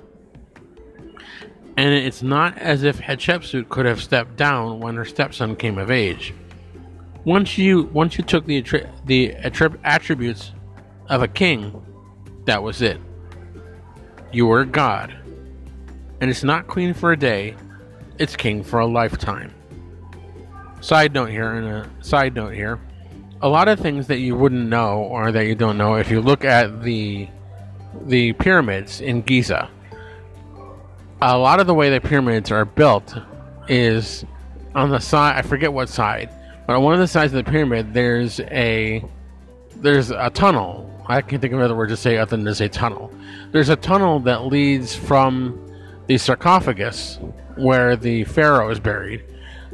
And 1.77 1.95
it's 1.95 2.23
not 2.23 2.59
as 2.59 2.83
if 2.83 3.01
Hatshepsut 3.01 3.69
could 3.69 3.87
have 3.87 4.03
stepped 4.03 4.37
down 4.37 4.81
when 4.81 4.97
her 4.97 5.05
stepson 5.05 5.57
came 5.57 5.79
of 5.79 5.91
age 5.91 6.35
once 7.25 7.57
you 7.57 7.85
once 7.93 8.19
you 8.19 8.25
took 8.25 8.47
the 8.47 8.65
the 9.07 9.33
attributes 9.85 10.53
of 11.09 11.23
a 11.23 11.29
king, 11.29 11.85
that 12.47 12.63
was 12.63 12.83
it. 12.83 13.01
You 14.33 14.47
were 14.47 14.61
a 14.61 14.67
god, 14.67 15.15
and 16.21 16.31
it's 16.31 16.43
not 16.43 16.67
queen 16.67 16.95
for 16.95 17.13
a 17.13 17.17
day; 17.17 17.55
it's 18.19 18.37
king 18.37 18.65
for 18.65 18.81
a 18.81 18.87
lifetime. 18.87 19.55
Side 20.81 21.15
note 21.15 21.31
here, 21.31 21.53
and 21.53 21.67
a 21.67 22.05
side 22.05 22.35
note 22.35 22.55
here, 22.55 22.81
a 23.43 23.49
lot 23.49 23.69
of 23.69 23.81
things 23.81 24.07
that 24.07 24.19
you 24.19 24.37
wouldn't 24.37 24.69
know 24.69 24.99
or 24.99 25.33
that 25.33 25.47
you 25.47 25.55
don't 25.55 25.77
know 25.77 25.97
if 25.97 26.11
you 26.11 26.21
look 26.21 26.45
at 26.45 26.83
the 26.83 27.29
the 28.07 28.33
pyramids 28.35 29.01
in 29.01 29.23
Giza. 29.23 29.69
A 31.21 31.37
lot 31.37 31.61
of 31.61 31.67
the 31.67 31.75
way 31.75 31.91
the 31.91 32.01
pyramids 32.01 32.51
are 32.51 32.65
built 32.65 33.15
is 33.69 34.25
on 34.75 34.91
the 34.91 34.99
side. 34.99 35.37
I 35.37 35.43
forget 35.43 35.73
what 35.73 35.89
side 35.89 36.31
but 36.67 36.77
on 36.77 36.83
one 36.83 36.95
of 36.95 37.01
the 37.01 37.09
sides 37.09 37.33
of 37.33 37.45
the 37.45 37.51
pyramid, 37.51 37.93
there's 37.93 38.41
a 38.41 39.05
there's 39.77 40.11
a 40.11 40.31
tunnel. 40.31 40.89
I 41.07 41.21
can't 41.21 41.43
think 41.43 41.53
of 41.53 41.59
another 41.59 41.75
word 41.75 41.89
to 41.89 41.97
say 41.97 42.17
other 42.19 42.37
than 42.37 42.45
to 42.45 42.55
say 42.55 42.69
tunnel. 42.69 43.13
There's 43.51 43.69
a 43.69 43.77
tunnel 43.77 44.21
that 44.21 44.47
leads 44.47 44.95
from 44.95 45.59
the 46.07 46.19
sarcophagus 46.19 47.19
where 47.57 47.97
the 47.97 48.25
pharaoh 48.25 48.71
is 48.71 48.79
buried, 48.79 49.25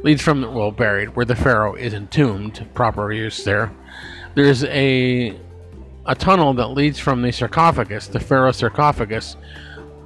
leads 0.03 0.21
from 0.21 0.41
well 0.53 0.71
buried 0.71 1.15
where 1.15 1.25
the 1.25 1.35
pharaoh 1.35 1.75
is 1.75 1.93
entombed. 1.93 2.67
Proper 2.73 3.11
use 3.11 3.43
there. 3.43 3.71
There's 4.35 4.63
a 4.65 5.39
a 6.05 6.15
tunnel 6.15 6.53
that 6.55 6.67
leads 6.67 6.97
from 6.97 7.21
the 7.21 7.31
sarcophagus, 7.31 8.07
the 8.07 8.19
pharaoh 8.19 8.51
sarcophagus, 8.51 9.35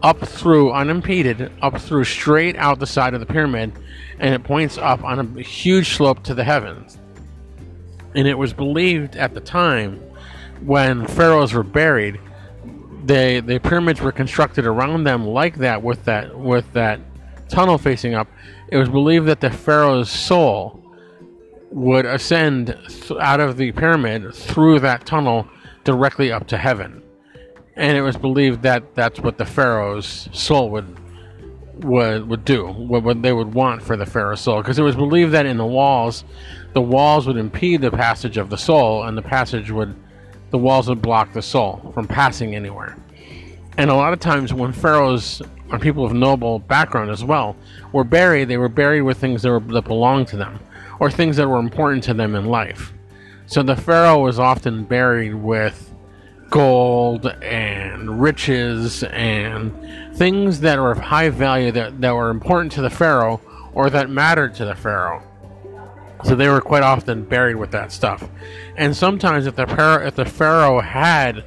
up 0.01 0.19
through 0.19 0.71
unimpeded, 0.71 1.51
up 1.61 1.79
through 1.79 2.03
straight 2.03 2.57
out 2.57 2.79
the 2.79 2.87
side 2.87 3.13
of 3.13 3.21
the 3.21 3.25
pyramid 3.25 3.71
and 4.19 4.33
it 4.33 4.43
points 4.43 4.77
up 4.77 5.03
on 5.03 5.37
a 5.37 5.41
huge 5.41 5.95
slope 5.95 6.23
to 6.23 6.33
the 6.33 6.43
heavens. 6.43 6.97
And 8.15 8.27
it 8.27 8.37
was 8.37 8.53
believed 8.53 9.15
at 9.15 9.33
the 9.33 9.39
time 9.39 9.99
when 10.61 11.07
pharaohs 11.07 11.53
were 11.53 11.63
buried, 11.63 12.19
they 13.05 13.39
the 13.39 13.59
pyramids 13.59 14.01
were 14.01 14.11
constructed 14.11 14.65
around 14.65 15.03
them 15.03 15.25
like 15.25 15.57
that 15.57 15.81
with 15.81 16.05
that 16.05 16.37
with 16.37 16.71
that 16.73 16.99
tunnel 17.49 17.77
facing 17.77 18.13
up. 18.13 18.27
It 18.73 18.77
was 18.77 18.89
believed 18.89 19.27
that 19.27 19.39
the 19.39 19.51
pharaoh's 19.51 20.09
soul 20.09 20.83
would 21.69 22.07
ascend 22.07 22.75
th- 22.87 23.11
out 23.21 23.39
of 23.39 23.55
the 23.55 23.71
pyramid 23.71 24.33
through 24.33 24.79
that 24.79 25.05
tunnel 25.05 25.47
directly 25.83 26.31
up 26.31 26.47
to 26.47 26.57
heaven. 26.57 27.03
And 27.75 27.95
it 27.95 28.01
was 28.01 28.17
believed 28.17 28.63
that 28.63 28.95
that's 28.95 29.19
what 29.19 29.37
the 29.37 29.45
pharaoh's 29.45 30.27
soul 30.33 30.71
would 30.71 30.97
would 31.83 32.27
would 32.27 32.45
do, 32.45 32.65
what, 32.65 33.03
what 33.03 33.21
they 33.21 33.31
would 33.31 33.53
want 33.53 33.83
for 33.83 33.95
the 33.95 34.07
pharaoh's 34.07 34.41
soul, 34.41 34.59
because 34.63 34.79
it 34.79 34.83
was 34.83 34.95
believed 34.95 35.33
that 35.33 35.45
in 35.45 35.57
the 35.57 35.65
walls, 35.67 36.23
the 36.73 36.81
walls 36.81 37.27
would 37.27 37.37
impede 37.37 37.79
the 37.79 37.91
passage 37.91 38.37
of 38.37 38.49
the 38.49 38.57
soul, 38.57 39.03
and 39.03 39.15
the 39.15 39.21
passage 39.21 39.69
would, 39.69 39.93
the 40.49 40.57
walls 40.57 40.89
would 40.89 41.01
block 41.01 41.31
the 41.33 41.43
soul 41.43 41.91
from 41.93 42.07
passing 42.07 42.55
anywhere. 42.55 42.97
And 43.77 43.91
a 43.91 43.95
lot 43.95 44.13
of 44.13 44.19
times, 44.19 44.51
when 44.51 44.71
pharaohs 44.71 45.43
or 45.73 45.79
people 45.79 46.05
of 46.05 46.13
noble 46.13 46.59
background 46.59 47.09
as 47.09 47.23
well 47.23 47.55
were 47.91 48.03
buried, 48.03 48.47
they 48.47 48.57
were 48.57 48.69
buried 48.69 49.01
with 49.01 49.17
things 49.17 49.41
that, 49.41 49.49
were, 49.49 49.59
that 49.59 49.85
belonged 49.85 50.27
to 50.27 50.37
them, 50.37 50.59
or 50.99 51.09
things 51.09 51.35
that 51.35 51.49
were 51.49 51.57
important 51.57 52.03
to 52.03 52.13
them 52.13 52.35
in 52.35 52.45
life. 52.45 52.93
So 53.47 53.63
the 53.63 53.75
pharaoh 53.75 54.21
was 54.21 54.37
often 54.37 54.83
buried 54.83 55.33
with 55.33 55.91
gold 56.51 57.25
and 57.41 58.21
riches 58.21 59.03
and 59.05 59.73
things 60.15 60.59
that 60.59 60.77
were 60.77 60.91
of 60.91 60.99
high 60.99 61.29
value 61.29 61.71
that, 61.71 61.99
that 62.01 62.13
were 62.13 62.29
important 62.29 62.71
to 62.73 62.81
the 62.83 62.91
pharaoh 62.91 63.41
or 63.73 63.89
that 63.89 64.11
mattered 64.11 64.53
to 64.53 64.65
the 64.65 64.75
pharaoh. 64.75 65.23
So 66.23 66.35
they 66.35 66.49
were 66.49 66.61
quite 66.61 66.83
often 66.83 67.25
buried 67.25 67.55
with 67.55 67.71
that 67.71 67.91
stuff. 67.91 68.29
And 68.77 68.95
sometimes, 68.95 69.47
if 69.47 69.55
the 69.55 69.65
pharaoh, 69.65 70.05
if 70.05 70.15
the 70.15 70.23
pharaoh 70.23 70.79
had 70.79 71.43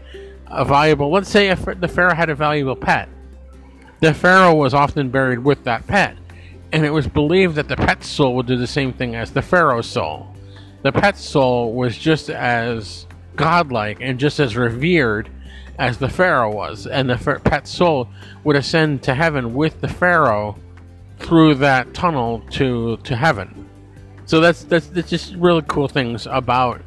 a 0.49 0.65
valuable, 0.65 1.13
let's 1.13 1.31
say 1.31 1.49
if 1.49 1.65
the 1.65 1.89
pharaoh 1.89 2.15
had 2.15 2.29
a 2.29 2.35
valuable 2.35 2.77
pet, 2.77 3.09
the 4.01 4.15
pharaoh 4.15 4.55
was 4.55 4.75
often 4.75 5.11
buried 5.11 5.39
with 5.39 5.65
that 5.65 5.87
pet, 5.87 6.17
and 6.73 6.85
it 6.85 6.91
was 6.91 7.07
believed 7.07 7.55
that 7.57 7.69
the 7.69 7.77
pet's 7.77 8.09
soul 8.09 8.35
would 8.37 8.47
do 8.47 8.57
the 8.57 8.67
same 8.67 8.93
thing 8.93 9.15
as 9.15 9.31
the 9.31 9.43
pharaoh's 9.43 9.87
soul. 9.87 10.35
The 10.83 10.93
pet's 10.93 11.25
soul 11.25 11.73
was 11.73 11.97
just 11.97 12.31
as 12.31 13.07
godlike 13.37 13.99
and 14.01 14.19
just 14.19 14.41
as 14.41 14.57
revered 14.57 15.31
as 15.79 15.99
the 15.99 16.09
pharaoh 16.09 16.53
was, 16.53 16.87
and 16.87 17.09
the 17.09 17.41
pet's 17.45 17.71
soul 17.71 18.09
would 18.45 18.57
ascend 18.57 19.03
to 19.05 19.15
heaven 19.15 19.55
with 19.55 19.81
the 19.81 19.89
pharaoh 19.89 20.57
through 21.19 21.55
that 21.57 21.95
tunnel 21.95 22.43
to 22.51 22.97
to 22.99 23.17
heaven. 23.17 23.69
So 24.27 24.41
that's 24.41 24.65
that's, 24.65 24.87
that's 24.89 25.11
just 25.11 25.35
really 25.35 25.63
cool 25.67 25.89
things 25.89 26.27
about 26.27 26.83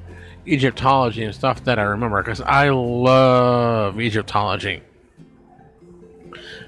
Egyptology 0.48 1.24
and 1.24 1.34
stuff 1.34 1.64
that 1.64 1.80
I 1.80 1.84
remember 1.84 2.22
because 2.22 2.42
I 2.42 2.70
love 2.70 4.00
Egyptology. 4.00 4.82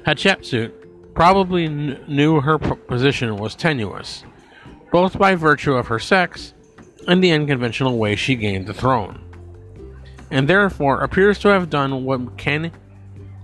Hatshepsut 0.05 0.71
probably 1.13 1.67
kn- 1.67 2.03
knew 2.07 2.41
her 2.41 2.57
position 2.57 3.35
was 3.37 3.55
tenuous, 3.55 4.23
both 4.91 5.17
by 5.17 5.35
virtue 5.35 5.75
of 5.75 5.87
her 5.87 5.99
sex 5.99 6.53
and 7.07 7.23
the 7.23 7.31
unconventional 7.31 7.97
way 7.97 8.15
she 8.15 8.35
gained 8.35 8.67
the 8.67 8.73
throne, 8.73 9.19
and 10.29 10.47
therefore 10.47 11.01
appears 11.01 11.39
to 11.39 11.49
have 11.49 11.69
done 11.69 12.03
what 12.03 12.37
can 12.37 12.71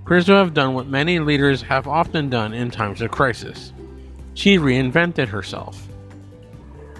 appears 0.04 0.26
to 0.26 0.32
have 0.32 0.54
done 0.54 0.74
what 0.74 0.88
many 0.88 1.20
leaders 1.20 1.62
have 1.62 1.86
often 1.86 2.30
done 2.30 2.54
in 2.54 2.72
times 2.72 3.02
of 3.02 3.12
crisis. 3.12 3.74
She 4.36 4.58
reinvented 4.58 5.28
herself. 5.28 5.86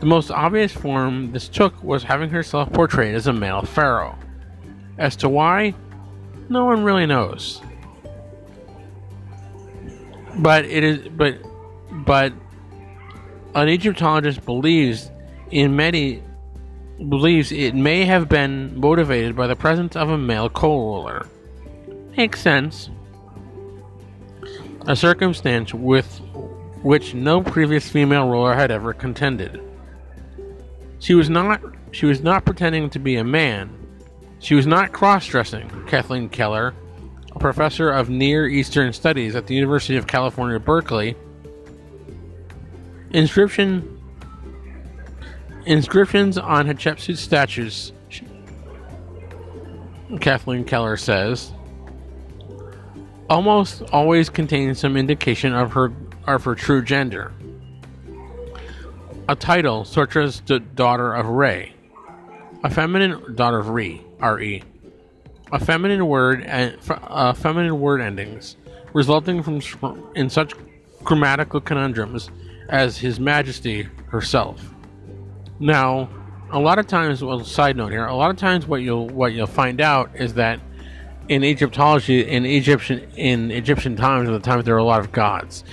The 0.02 0.06
most 0.06 0.30
obvious 0.30 0.74
form 0.74 1.32
this 1.32 1.48
took 1.48 1.82
was 1.82 2.04
having 2.04 2.30
herself 2.30 2.72
portrayed 2.74 3.16
as 3.16 3.28
a 3.28 3.34
male 3.34 3.62
pharaoh. 3.62 4.18
As 4.98 5.16
to 5.18 5.30
why, 5.30 5.74
no 6.50 6.66
one 6.66 6.84
really 6.84 7.06
knows. 7.06 7.62
But 10.40 10.66
it 10.66 10.84
is 10.84 11.08
but 11.10 11.40
but 12.06 12.34
an 13.56 13.70
Egyptologist 13.70 14.46
believes 14.46 15.10
in 15.52 15.76
many 15.76 16.22
believes 17.10 17.52
it 17.52 17.76
may 17.76 18.06
have 18.06 18.28
been 18.28 18.80
motivated 18.80 19.36
by 19.36 19.48
the 19.48 19.56
presence 19.56 19.96
of 19.96 20.10
a 20.10 20.18
male 20.18 20.50
co-ruler. 20.50 21.28
Makes 22.16 22.42
sense. 22.42 22.90
A 24.88 24.96
circumstance 24.96 25.74
with 25.74 26.22
which 26.82 27.14
no 27.14 27.42
previous 27.42 27.90
female 27.90 28.28
ruler 28.28 28.54
had 28.54 28.72
ever 28.72 28.94
contended. 28.94 29.62
She 31.00 31.14
was 31.14 31.30
not 31.30 31.62
she 31.92 32.06
was 32.06 32.22
not 32.22 32.46
pretending 32.46 32.90
to 32.92 33.00
be 33.00 33.16
a 33.16 33.24
man. 33.24 33.70
She 34.40 34.54
was 34.54 34.68
not 34.68 34.92
cross-dressing, 34.92 35.86
Cathleen 35.88 36.30
Keller, 36.30 36.76
a 37.38 37.40
professor 37.40 37.92
of 37.92 38.10
Near 38.10 38.48
Eastern 38.48 38.92
Studies 38.92 39.36
at 39.36 39.46
the 39.46 39.54
University 39.54 39.96
of 39.96 40.08
California, 40.08 40.60
Berkeley. 40.60 41.16
Inscription 43.12 44.02
inscriptions 45.68 46.40
on 46.40 46.66
Hatshepsut 46.66 47.16
statues, 47.16 47.94
Cathleen 50.20 50.66
Keller 50.66 50.98
says, 50.98 51.54
almost 53.30 53.84
always 53.94 54.30
contain 54.30 54.74
some 54.74 54.98
indication 54.98 55.54
of 55.54 55.74
her 55.74 55.94
of 56.26 56.44
her 56.44 56.56
true 56.56 56.84
gender. 56.84 57.32
A 59.30 59.36
title, 59.36 59.86
such 59.86 60.16
as 60.16 60.42
the 60.42 60.60
daughter 60.60 61.14
of 61.14 61.28
Re, 61.28 61.72
a 62.64 62.70
feminine 62.72 63.36
daughter 63.36 63.60
of 63.60 63.70
Re, 63.70 64.02
R-E, 64.22 64.64
a 65.52 65.60
feminine 65.60 66.08
word 66.08 66.44
and 66.44 66.78
uh, 66.90 67.34
feminine 67.34 67.80
word 67.80 68.02
endings, 68.02 68.58
resulting 68.94 69.44
from 69.44 69.62
in 70.16 70.30
such 70.30 70.54
grammatical 71.04 71.62
conundrums 71.62 72.30
as 72.70 72.98
His 72.98 73.20
Majesty 73.20 73.84
herself. 74.08 74.74
Now, 75.60 76.10
a 76.52 76.60
lot 76.60 76.80
of 76.80 76.88
times, 76.88 77.24
well, 77.24 77.44
side 77.44 77.76
note 77.76 77.92
here, 77.92 78.06
a 78.06 78.16
lot 78.16 78.30
of 78.30 78.38
times 78.38 78.68
what 78.68 78.82
you'll 78.82 79.08
what 79.10 79.34
you'll 79.34 79.48
find 79.48 79.82
out 79.82 80.12
is 80.16 80.34
that 80.36 80.60
in 81.30 81.44
Egyptology, 81.44 82.22
in 82.22 82.46
Egyptian 82.46 83.00
in 83.16 83.52
Egyptian 83.52 83.96
times, 83.96 84.30
at 84.30 84.32
the 84.32 84.40
time 84.40 84.62
there 84.62 84.76
were 84.76 84.80
a 84.80 84.84
lot 84.84 85.00
of 85.00 85.12
gods, 85.12 85.64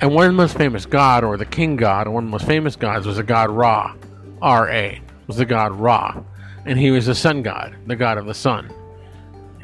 and 0.00 0.12
one 0.14 0.26
of 0.26 0.32
the 0.32 0.36
most 0.36 0.56
famous 0.56 0.86
god, 0.86 1.22
or 1.22 1.36
the 1.36 1.44
king 1.44 1.76
god, 1.76 2.08
one 2.08 2.24
of 2.24 2.28
the 2.28 2.32
most 2.32 2.46
famous 2.46 2.74
gods, 2.76 3.06
was 3.06 3.16
the 3.16 3.22
god 3.22 3.50
Ra, 3.50 3.94
R 4.42 4.68
A, 4.70 5.00
was 5.26 5.36
the 5.36 5.44
god 5.44 5.72
Ra, 5.72 6.20
and 6.66 6.78
he 6.78 6.90
was 6.90 7.06
the 7.06 7.14
sun 7.14 7.42
god, 7.42 7.76
the 7.86 7.96
god 7.96 8.18
of 8.18 8.26
the 8.26 8.34
sun, 8.34 8.72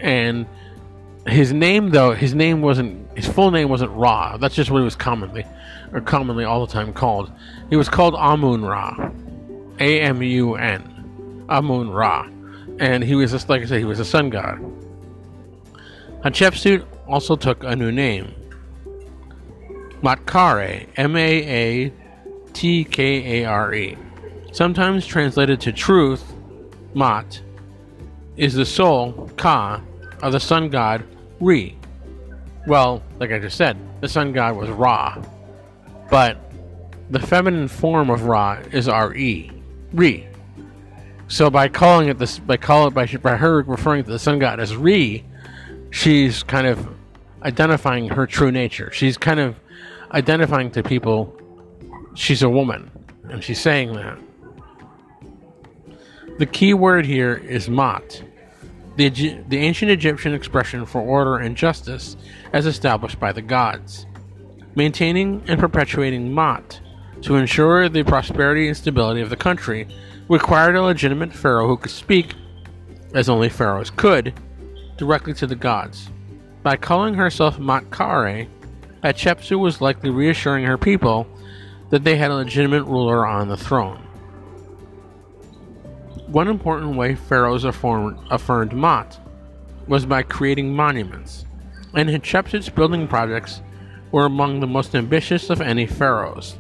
and 0.01 0.47
his 1.27 1.53
name 1.53 1.91
though 1.91 2.13
his 2.13 2.35
name 2.35 2.63
wasn't 2.63 3.17
his 3.17 3.29
full 3.29 3.51
name 3.51 3.69
wasn't 3.69 3.91
Ra. 3.93 4.37
That's 4.37 4.55
just 4.55 4.71
what 4.71 4.79
he 4.79 4.85
was 4.85 4.97
commonly, 4.97 5.45
or 5.93 6.01
commonly 6.01 6.45
all 6.45 6.65
the 6.67 6.73
time 6.73 6.93
called. 6.93 7.31
He 7.69 7.77
was 7.77 7.89
called 7.89 8.15
Amun 8.15 8.65
Ra, 8.65 9.11
A 9.79 10.01
M 10.01 10.23
U 10.23 10.55
N, 10.55 11.45
Amun 11.49 11.91
Ra, 11.91 12.29
and 12.79 13.05
he 13.05 13.15
was 13.15 13.33
just 13.33 13.49
like 13.49 13.63
I 13.63 13.67
said, 13.67 13.79
he 13.79 13.85
was 13.85 14.01
a 14.01 14.05
sun 14.05 14.31
god. 14.31 14.59
Hatshepsut 16.25 16.85
also 17.07 17.37
took 17.37 17.65
a 17.65 17.75
new 17.77 17.93
name. 17.93 18.35
Maatkare, 20.03 20.87
M 20.97 21.17
A 21.17 21.87
A 21.87 21.93
T 22.53 22.85
K 22.85 23.43
A 23.43 23.45
R 23.47 23.75
E, 23.75 23.97
sometimes 24.53 25.07
translated 25.07 25.61
to 25.61 25.73
truth, 25.73 26.33
Maat, 26.95 27.43
is 28.37 28.55
the 28.55 28.65
soul, 28.65 29.31
Ka, 29.37 29.83
of 30.23 30.33
the 30.33 30.41
sun 30.41 30.69
god, 30.69 31.05
Re. 31.41 31.77
Well, 32.67 33.03
like 33.19 33.33
I 33.33 33.39
just 33.39 33.57
said, 33.57 33.77
the 34.01 34.09
sun 34.09 34.33
god 34.33 34.57
was 34.57 34.69
Ra, 34.69 35.23
but 36.11 36.39
the 37.11 37.21
feminine 37.21 37.69
form 37.69 38.11
of 38.11 38.25
Ra 38.25 38.59
is 38.73 38.89
Re, 38.89 39.51
Re. 39.93 40.27
So 41.29 41.49
by 41.49 41.69
calling 41.69 42.09
it 42.09 42.19
this, 42.19 42.39
by 42.39 42.57
call 42.57 42.89
it 42.89 42.95
by, 42.95 43.07
by 43.07 43.37
her 43.37 43.63
referring 43.63 44.05
to 44.05 44.11
the 44.11 44.19
sun 44.19 44.39
god 44.39 44.61
as 44.61 44.77
Re, 44.77 45.25
she's 45.91 46.43
kind 46.43 46.67
of 46.67 46.89
identifying 47.43 48.09
her 48.09 48.27
true 48.27 48.51
nature. 48.51 48.91
She's 48.93 49.17
kind 49.17 49.41
of 49.41 49.57
identifying 50.13 50.71
to 50.73 50.83
people 50.83 51.37
she's 52.15 52.43
a 52.43 52.51
woman, 52.51 52.91
and 53.29 53.43
she's 53.43 53.61
saying 53.61 53.93
that. 53.95 54.19
The 56.39 56.47
key 56.47 56.75
word 56.75 57.07
here 57.07 57.35
is 57.35 57.69
maat, 57.69 58.23
the, 59.09 59.39
the 59.49 59.57
ancient 59.57 59.91
Egyptian 59.91 60.35
expression 60.35 60.85
for 60.85 61.01
order 61.01 61.39
and 61.39 61.57
justice 61.57 62.17
as 62.53 62.67
established 62.67 63.19
by 63.19 63.33
the 63.33 63.41
gods. 63.41 64.05
Maintaining 64.75 65.43
and 65.49 65.59
perpetuating 65.59 66.35
maat 66.35 66.81
to 67.23 67.37
ensure 67.37 67.89
the 67.89 68.03
prosperity 68.03 68.69
and 68.69 68.77
stability 68.77 69.23
of 69.23 69.31
the 69.31 69.37
country 69.37 69.89
required 70.29 70.77
a 70.77 70.83
legitimate 70.83 71.33
pharaoh 71.33 71.67
who 71.67 71.79
could 71.79 71.91
speak, 71.91 72.35
as 73.15 73.29
only 73.29 73.49
pharaohs 73.49 73.91
could, 73.91 74.35
directly 74.99 75.33
to 75.35 75.47
the 75.47 75.57
gods. 75.57 76.11
By 76.63 76.77
calling 76.77 77.15
herself 77.15 77.59
Maatkare, 77.59 78.49
Hatshepsut 79.03 79.59
was 79.59 79.81
likely 79.81 80.11
reassuring 80.11 80.67
her 80.67 80.77
people 80.77 81.27
that 81.89 82.05
they 82.05 82.17
had 82.17 82.31
a 82.31 82.35
legitimate 82.35 82.85
ruler 82.85 83.27
on 83.27 83.49
the 83.49 83.57
throne. 83.57 84.07
One 86.31 86.47
important 86.47 86.95
way 86.95 87.17
pharaohs 87.17 87.65
affirmed, 87.65 88.17
affirmed 88.31 88.73
Maat 88.73 89.19
was 89.89 90.07
by 90.07 90.23
creating 90.23 90.73
monuments, 90.73 91.45
and 91.93 92.09
Hatshepsut's 92.09 92.69
building 92.69 93.09
projects 93.09 93.61
were 94.13 94.27
among 94.27 94.61
the 94.61 94.69
most 94.69 94.95
ambitious 94.95 95.51
of 95.51 95.61
any 95.61 95.87
pharaohs. 95.87 96.57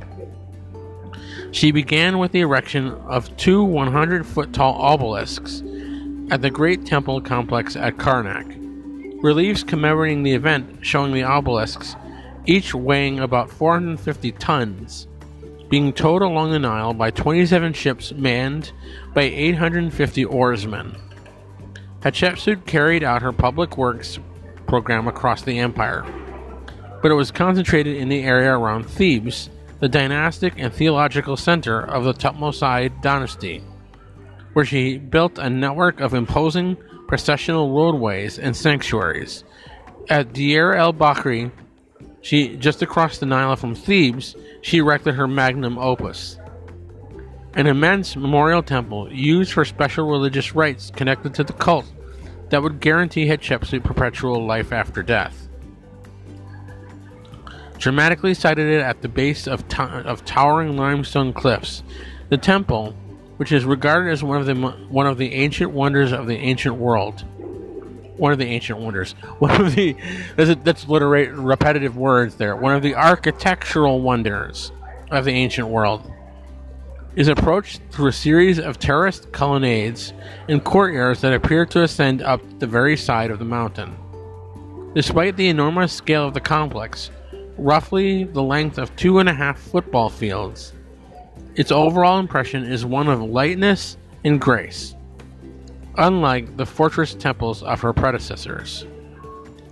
She 1.52 1.70
began 1.70 2.18
with 2.18 2.32
the 2.32 2.40
erection 2.40 2.88
of 3.06 3.36
two 3.36 3.62
100 3.62 4.26
foot 4.26 4.52
tall 4.52 4.74
obelisks 4.74 5.62
at 6.32 6.42
the 6.42 6.50
Great 6.50 6.84
Temple 6.84 7.20
Complex 7.20 7.76
at 7.76 7.96
Karnak. 7.96 8.56
Reliefs 9.22 9.62
commemorating 9.62 10.24
the 10.24 10.34
event 10.34 10.84
showing 10.84 11.14
the 11.14 11.22
obelisks, 11.22 11.94
each 12.44 12.74
weighing 12.74 13.20
about 13.20 13.48
450 13.48 14.32
tons, 14.32 15.06
being 15.70 15.92
towed 15.92 16.22
along 16.22 16.50
the 16.50 16.58
Nile 16.58 16.92
by 16.92 17.10
27 17.10 17.72
ships 17.72 18.12
manned 18.12 18.72
by 19.14 19.22
850 19.22 20.24
oarsmen. 20.26 20.96
Hatshepsut 22.00 22.66
carried 22.66 23.02
out 23.02 23.22
her 23.22 23.32
public 23.32 23.78
works 23.78 24.18
program 24.66 25.08
across 25.08 25.42
the 25.42 25.58
empire, 25.58 26.04
but 27.00 27.10
it 27.10 27.14
was 27.14 27.30
concentrated 27.30 27.96
in 27.96 28.08
the 28.08 28.22
area 28.22 28.52
around 28.52 28.84
Thebes, 28.84 29.48
the 29.78 29.88
dynastic 29.88 30.54
and 30.58 30.72
theological 30.72 31.36
center 31.36 31.80
of 31.80 32.04
the 32.04 32.12
Thutmoside 32.12 33.00
dynasty 33.00 33.62
where 34.52 34.64
she 34.64 34.98
built 34.98 35.38
a 35.38 35.48
network 35.48 36.00
of 36.00 36.14
imposing 36.14 36.76
processional 37.06 37.72
roadways, 37.72 38.38
and 38.38 38.56
sanctuaries. 38.56 39.42
At 40.08 40.32
Deir 40.32 40.74
el 40.74 40.92
Bahri, 40.92 41.50
she 42.22 42.56
just 42.56 42.82
across 42.82 43.18
the 43.18 43.26
Nile 43.26 43.56
from 43.56 43.74
Thebes, 43.74 44.36
she 44.62 44.78
erected 44.78 45.14
her 45.14 45.26
magnum 45.26 45.78
opus. 45.78 46.38
An 47.54 47.66
immense 47.66 48.14
memorial 48.14 48.62
temple 48.62 49.12
used 49.12 49.52
for 49.52 49.64
special 49.64 50.08
religious 50.08 50.54
rites 50.54 50.90
connected 50.94 51.34
to 51.34 51.44
the 51.44 51.52
cult 51.52 51.90
that 52.50 52.62
would 52.62 52.80
guarantee 52.80 53.26
Hatshepsut 53.26 53.82
perpetual 53.82 54.44
life 54.44 54.72
after 54.72 55.02
death. 55.02 55.48
Dramatically 57.78 58.34
sited 58.34 58.80
at 58.80 59.00
the 59.02 59.08
base 59.08 59.48
of, 59.48 59.66
to- 59.68 59.82
of 59.82 60.24
towering 60.24 60.76
limestone 60.76 61.32
cliffs, 61.32 61.82
the 62.28 62.36
temple, 62.36 62.94
which 63.38 63.52
is 63.52 63.64
regarded 63.64 64.12
as 64.12 64.22
one 64.22 64.38
of 64.38 64.46
the 64.46 64.54
one 64.54 65.06
of 65.06 65.16
the 65.16 65.32
ancient 65.32 65.70
wonders 65.70 66.12
of 66.12 66.26
the 66.26 66.36
ancient 66.36 66.76
world, 66.76 67.24
one 68.20 68.32
of 68.32 68.38
the 68.38 68.44
ancient 68.44 68.78
wonders, 68.78 69.12
one 69.38 69.60
of 69.60 69.74
the 69.74 69.96
that's, 70.36 70.62
that's 70.62 70.88
literate 70.88 71.32
repetitive 71.32 71.96
words 71.96 72.36
there, 72.36 72.54
one 72.54 72.74
of 72.74 72.82
the 72.82 72.94
architectural 72.94 74.00
wonders 74.00 74.70
of 75.10 75.24
the 75.24 75.32
ancient 75.32 75.66
world 75.66 76.12
is 77.16 77.26
approached 77.26 77.80
through 77.90 78.08
a 78.08 78.12
series 78.12 78.58
of 78.60 78.78
terraced 78.78 79.32
colonnades 79.32 80.12
and 80.48 80.62
courtyards 80.62 81.20
that 81.20 81.32
appear 81.32 81.66
to 81.66 81.82
ascend 81.82 82.22
up 82.22 82.40
the 82.60 82.66
very 82.66 82.96
side 82.96 83.30
of 83.30 83.40
the 83.40 83.44
mountain. 83.44 83.96
Despite 84.94 85.36
the 85.36 85.48
enormous 85.48 85.92
scale 85.92 86.28
of 86.28 86.34
the 86.34 86.40
complex, 86.40 87.10
roughly 87.56 88.24
the 88.24 88.42
length 88.42 88.78
of 88.78 88.94
two 88.96 89.18
and 89.18 89.28
a 89.28 89.34
half 89.34 89.58
football 89.58 90.08
fields, 90.08 90.72
its 91.56 91.72
overall 91.72 92.18
impression 92.18 92.64
is 92.64 92.84
one 92.84 93.08
of 93.08 93.20
lightness 93.20 93.96
and 94.24 94.40
grace, 94.40 94.94
unlike 95.96 96.56
the 96.56 96.66
fortress 96.66 97.14
temples 97.14 97.62
of 97.62 97.80
her 97.80 97.92
predecessors. 97.92 98.86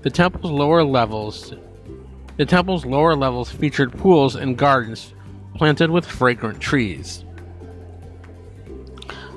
The 0.03 0.11
temple's 0.11 0.51
lower 0.51 0.85
levels 0.85 1.55
the 2.39 2.47
temple's 2.47 2.87
lower 2.87 3.17
levels 3.17 3.51
featured 3.51 3.93
pools 3.99 4.37
and 4.37 4.57
gardens 4.57 5.13
planted 5.57 5.91
with 5.91 6.07
fragrant 6.07 6.61
trees. 6.61 7.25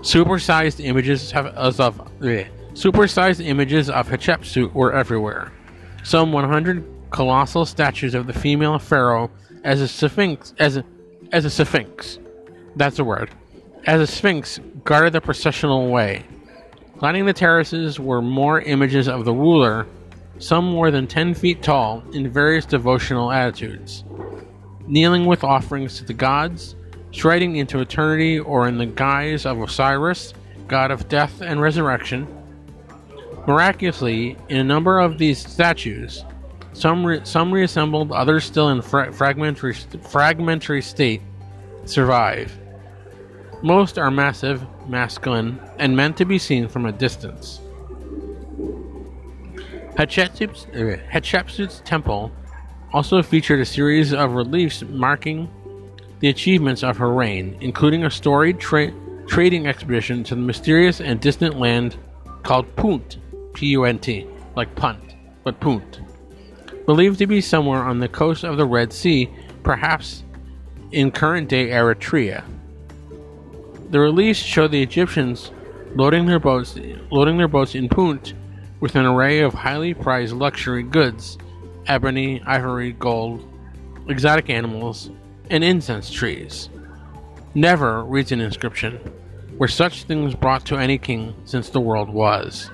Supersized 0.01 0.83
images 0.85 1.33
of, 1.33 1.47
of 1.47 2.19
bleh, 2.19 2.47
supersized 2.73 3.43
images 3.43 3.89
of 3.89 4.07
Hatshepsut 4.07 4.73
were 4.73 4.93
everywhere. 4.93 5.51
Some 6.03 6.31
100 6.31 6.85
colossal 7.09 7.65
statues 7.65 8.13
of 8.13 8.27
the 8.27 8.33
female 8.33 8.77
pharaoh 8.77 9.31
as 9.63 9.81
a 9.81 9.87
sphinx 9.87 10.53
as 10.59 10.77
a, 10.77 10.85
as 11.31 11.43
a 11.43 11.49
sphinx. 11.49 12.19
That's 12.75 12.99
a 12.99 13.03
word. 13.03 13.31
As 13.87 13.99
a 13.99 14.07
sphinx 14.07 14.59
guarded 14.83 15.13
the 15.13 15.21
processional 15.21 15.89
way. 15.89 16.23
Lining 17.01 17.25
the 17.25 17.33
terraces 17.33 17.99
were 17.99 18.21
more 18.21 18.61
images 18.61 19.07
of 19.07 19.25
the 19.25 19.33
ruler, 19.33 19.87
some 20.37 20.65
more 20.65 20.91
than 20.91 21.07
10 21.07 21.33
feet 21.33 21.63
tall, 21.63 22.03
in 22.13 22.29
various 22.29 22.63
devotional 22.63 23.31
attitudes. 23.31 24.03
Kneeling 24.85 25.25
with 25.25 25.43
offerings 25.43 25.97
to 25.97 26.05
the 26.05 26.13
gods, 26.13 26.75
striding 27.11 27.55
into 27.55 27.79
eternity 27.79 28.37
or 28.37 28.67
in 28.67 28.77
the 28.77 28.85
guise 28.85 29.47
of 29.47 29.59
Osiris, 29.59 30.35
god 30.67 30.91
of 30.91 31.09
death 31.09 31.41
and 31.41 31.59
resurrection. 31.59 32.27
Miraculously, 33.47 34.37
in 34.49 34.57
a 34.57 34.63
number 34.63 34.99
of 34.99 35.17
these 35.17 35.39
statues, 35.39 36.23
some, 36.73 37.03
re- 37.03 37.21
some 37.23 37.51
reassembled, 37.51 38.11
others 38.11 38.43
still 38.43 38.69
in 38.69 38.79
fra- 38.79 39.11
fragmentary, 39.11 39.73
fragmentary 39.73 40.83
state, 40.83 41.23
survive. 41.85 42.55
Most 43.63 43.99
are 43.99 44.09
massive, 44.09 44.65
masculine, 44.87 45.59
and 45.77 45.95
meant 45.95 46.17
to 46.17 46.25
be 46.25 46.39
seen 46.39 46.67
from 46.67 46.85
a 46.85 46.91
distance. 46.91 47.59
Hatshepsut's, 49.95 50.65
uh, 50.73 50.97
Hatshepsut's 51.11 51.81
temple 51.85 52.31
also 52.93 53.21
featured 53.21 53.59
a 53.59 53.65
series 53.65 54.13
of 54.13 54.33
reliefs 54.33 54.83
marking 54.83 55.49
the 56.21 56.29
achievements 56.29 56.83
of 56.83 56.97
her 56.97 57.13
reign, 57.13 57.57
including 57.61 58.03
a 58.03 58.11
storied 58.11 58.59
tra- 58.59 58.93
trading 59.27 59.67
expedition 59.67 60.23
to 60.23 60.35
the 60.35 60.41
mysterious 60.41 60.99
and 60.99 61.19
distant 61.19 61.59
land 61.59 61.97
called 62.43 62.75
Punt, 62.75 63.17
P-U-N-T, 63.53 64.27
like 64.55 64.73
punt, 64.75 65.15
but 65.43 65.59
Punt, 65.59 66.01
believed 66.85 67.19
to 67.19 67.27
be 67.27 67.41
somewhere 67.41 67.83
on 67.83 67.99
the 67.99 68.07
coast 68.07 68.43
of 68.43 68.57
the 68.57 68.65
Red 68.65 68.91
Sea, 68.91 69.29
perhaps 69.63 70.23
in 70.91 71.11
current-day 71.11 71.69
Eritrea. 71.69 72.43
The 73.91 73.99
reliefs 73.99 74.39
show 74.39 74.69
the 74.69 74.81
Egyptians 74.81 75.51
loading 75.95 76.25
their 76.25 76.39
boats, 76.39 76.79
loading 77.11 77.37
their 77.37 77.49
boats 77.49 77.75
in 77.75 77.89
Punt 77.89 78.33
with 78.79 78.95
an 78.95 79.05
array 79.05 79.41
of 79.41 79.53
highly 79.53 79.93
prized 79.93 80.33
luxury 80.33 80.81
goods, 80.81 81.37
ebony, 81.87 82.41
ivory, 82.45 82.93
gold, 82.93 83.45
exotic 84.07 84.49
animals, 84.49 85.11
and 85.49 85.61
incense 85.61 86.09
trees. 86.09 86.69
Never, 87.53 88.05
reads 88.05 88.31
an 88.31 88.39
inscription, 88.39 88.97
were 89.57 89.67
such 89.67 90.03
things 90.03 90.35
brought 90.35 90.65
to 90.67 90.77
any 90.77 90.97
king 90.97 91.35
since 91.43 91.69
the 91.69 91.81
world 91.81 92.09
was. 92.09 92.71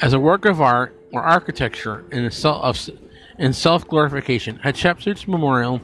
As 0.00 0.14
a 0.14 0.18
work 0.18 0.46
of 0.46 0.62
art 0.62 0.98
or 1.12 1.20
architecture 1.20 2.06
in, 2.10 2.30
self 2.30 3.86
glorification, 3.86 4.60
Hatshepsut's 4.60 5.28
memorial 5.28 5.82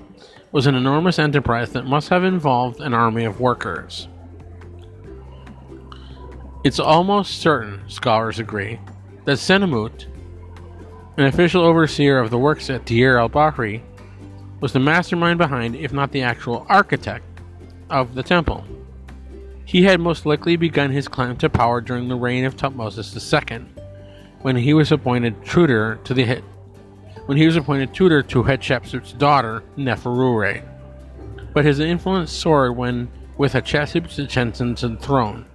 was 0.56 0.66
an 0.66 0.74
enormous 0.74 1.18
enterprise 1.18 1.72
that 1.72 1.84
must 1.84 2.08
have 2.08 2.24
involved 2.24 2.80
an 2.80 2.94
army 2.94 3.26
of 3.26 3.40
workers. 3.40 4.08
It's 6.64 6.80
almost 6.80 7.42
certain, 7.42 7.82
scholars 7.88 8.38
agree, 8.38 8.80
that 9.26 9.36
Senenmut, 9.36 10.06
an 11.18 11.26
official 11.26 11.62
overseer 11.62 12.18
of 12.18 12.30
the 12.30 12.38
works 12.38 12.70
at 12.70 12.86
Deir 12.86 13.18
el 13.18 13.28
Bahri, 13.28 13.82
was 14.60 14.72
the 14.72 14.80
mastermind 14.80 15.36
behind, 15.36 15.76
if 15.76 15.92
not 15.92 16.10
the 16.10 16.22
actual 16.22 16.64
architect, 16.70 17.26
of 17.90 18.14
the 18.14 18.22
temple. 18.22 18.64
He 19.66 19.82
had 19.82 20.00
most 20.00 20.24
likely 20.24 20.56
begun 20.56 20.90
his 20.90 21.06
climb 21.06 21.36
to 21.36 21.50
power 21.50 21.82
during 21.82 22.08
the 22.08 22.16
reign 22.16 22.46
of 22.46 22.56
Tutmosis 22.56 23.12
II, 23.14 23.66
when 24.40 24.56
he 24.56 24.72
was 24.72 24.90
appointed 24.90 25.44
tutor 25.44 25.96
to 26.04 26.14
the 26.14 26.40
when 27.26 27.36
he 27.36 27.46
was 27.46 27.56
appointed 27.56 27.92
tutor 27.92 28.22
to 28.22 28.42
Hatshepsut's 28.42 29.12
daughter 29.12 29.62
Neferure. 29.76 30.62
But 31.52 31.64
his 31.64 31.80
influence 31.80 32.32
soared 32.32 32.76
when 32.76 33.08
with 33.36 33.52
Hatshepsut's 33.52 34.18
ascension 34.18 34.74
to 34.76 34.88
the 34.88 34.96
throne. 34.96 35.46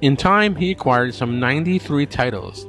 In 0.00 0.16
time, 0.16 0.56
he 0.56 0.70
acquired 0.70 1.14
some 1.14 1.40
93 1.40 2.06
titles, 2.06 2.66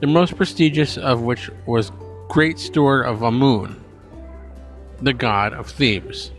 the 0.00 0.06
most 0.06 0.36
prestigious 0.36 0.96
of 0.96 1.22
which 1.22 1.50
was 1.66 1.92
Great 2.28 2.58
Steward 2.58 3.06
of 3.06 3.22
Amun, 3.22 3.82
the 5.00 5.12
god 5.12 5.52
of 5.52 5.68
Thebes, 5.70 6.30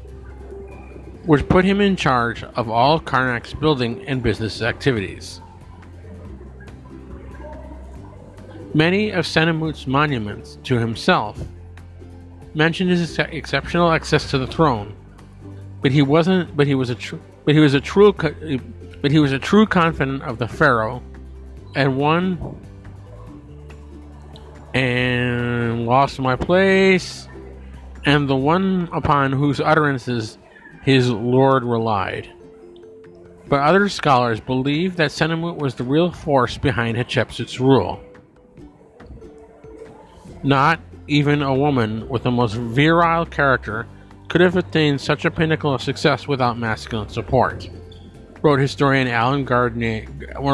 which 1.25 1.47
put 1.49 1.65
him 1.65 1.81
in 1.81 1.95
charge 1.95 2.43
of 2.43 2.69
all 2.69 2.99
Karnak's 2.99 3.53
building 3.53 4.05
and 4.07 4.23
business 4.23 4.61
activities. 4.61 5.41
Many 8.73 9.11
of 9.11 9.25
Senenmut's 9.25 9.85
monuments 9.85 10.57
to 10.63 10.79
himself 10.79 11.39
mention 12.53 12.87
his 12.87 13.19
ex- 13.19 13.31
exceptional 13.31 13.91
access 13.91 14.29
to 14.31 14.37
the 14.37 14.47
throne, 14.47 14.95
but 15.81 15.91
he 15.91 16.01
wasn't. 16.01 16.55
But 16.55 16.67
he 16.67 16.75
was 16.75 16.89
a 16.89 16.95
true. 16.95 17.21
But 17.45 17.55
he 17.55 17.61
was 17.61 17.73
a 17.73 17.81
true. 17.81 18.13
But 18.13 19.11
he 19.11 19.19
was 19.19 19.31
a 19.31 19.39
true 19.39 19.65
confidant 19.65 20.23
of 20.23 20.37
the 20.37 20.47
pharaoh, 20.47 21.01
and 21.75 21.97
one. 21.97 22.57
And 24.73 25.85
lost 25.85 26.17
my 26.19 26.37
place 26.37 27.27
and 28.05 28.27
the 28.27 28.35
one 28.35 28.89
upon 28.91 29.31
whose 29.31 29.59
utterances 29.59 30.37
his 30.83 31.09
lord 31.09 31.63
relied. 31.63 32.31
But 33.47 33.61
other 33.61 33.89
scholars 33.89 34.39
believe 34.39 34.95
that 34.95 35.11
Senenmut 35.11 35.57
was 35.57 35.75
the 35.75 35.83
real 35.83 36.11
force 36.11 36.57
behind 36.57 36.97
Hatshepsut's 36.97 37.59
rule. 37.59 38.01
Not 40.43 40.79
even 41.07 41.41
a 41.41 41.53
woman 41.53 42.07
with 42.09 42.23
the 42.23 42.31
most 42.31 42.55
virile 42.55 43.25
character 43.25 43.87
could 44.27 44.41
have 44.41 44.55
attained 44.55 45.01
such 45.01 45.25
a 45.25 45.31
pinnacle 45.31 45.73
of 45.73 45.81
success 45.81 46.27
without 46.27 46.57
masculine 46.57 47.09
support, 47.09 47.69
wrote 48.41 48.59
historian 48.59 49.07
Alan 49.07 49.43
Gardiner, 49.43 50.05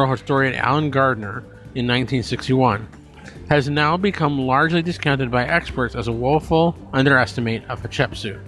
historian 0.07 0.55
Alan 0.55 0.89
Gardiner 0.89 1.39
in 1.75 1.85
1961 1.85 2.87
has 3.49 3.69
now 3.69 3.95
become 3.95 4.39
largely 4.39 4.81
discounted 4.81 5.31
by 5.31 5.45
experts 5.45 5.95
as 5.95 6.07
a 6.07 6.11
woeful 6.11 6.77
underestimate 6.93 7.63
of 7.65 7.81
Hatshepsut. 7.81 8.39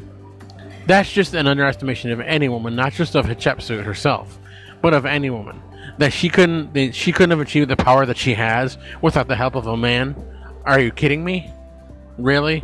That's 0.88 1.12
just 1.12 1.34
an 1.34 1.48
underestimation 1.48 2.12
of 2.12 2.20
any 2.20 2.50
woman, 2.50 2.76
not 2.76 2.94
just 2.94 3.16
of 3.16 3.26
Hatshepsut 3.26 3.84
herself, 3.84 4.40
but 4.82 4.94
of 4.94 5.06
any 5.06 5.30
woman. 5.30 5.62
That 6.00 6.14
she 6.14 6.30
couldn't 6.30 6.74
that 6.74 6.96
she 6.96 7.12
couldn't 7.12 7.32
have 7.32 7.40
achieved 7.40 7.70
the 7.70 7.76
power 7.76 8.06
that 8.06 8.18
she 8.18 8.34
has 8.34 8.78
without 9.02 9.28
the 9.28 9.36
help 9.36 9.56
of 9.56 9.68
a 9.68 9.78
man. 9.78 10.16
Are 10.70 10.80
you 10.80 10.92
kidding 10.92 11.24
me? 11.24 11.52
Really? 12.20 12.64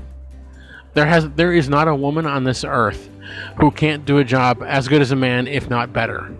There 0.93 1.07
has 1.07 1.27
there 1.31 1.51
is 1.51 1.67
not 1.67 1.87
a 1.87 1.95
woman 1.95 2.27
on 2.27 2.43
this 2.43 2.63
earth 2.63 3.09
who 3.59 3.71
can't 3.71 4.05
do 4.05 4.19
a 4.19 4.23
job 4.23 4.61
as 4.61 4.87
good 4.87 5.01
as 5.01 5.11
a 5.11 5.15
man, 5.15 5.47
if 5.47 5.71
not 5.71 5.91
better. 5.91 6.31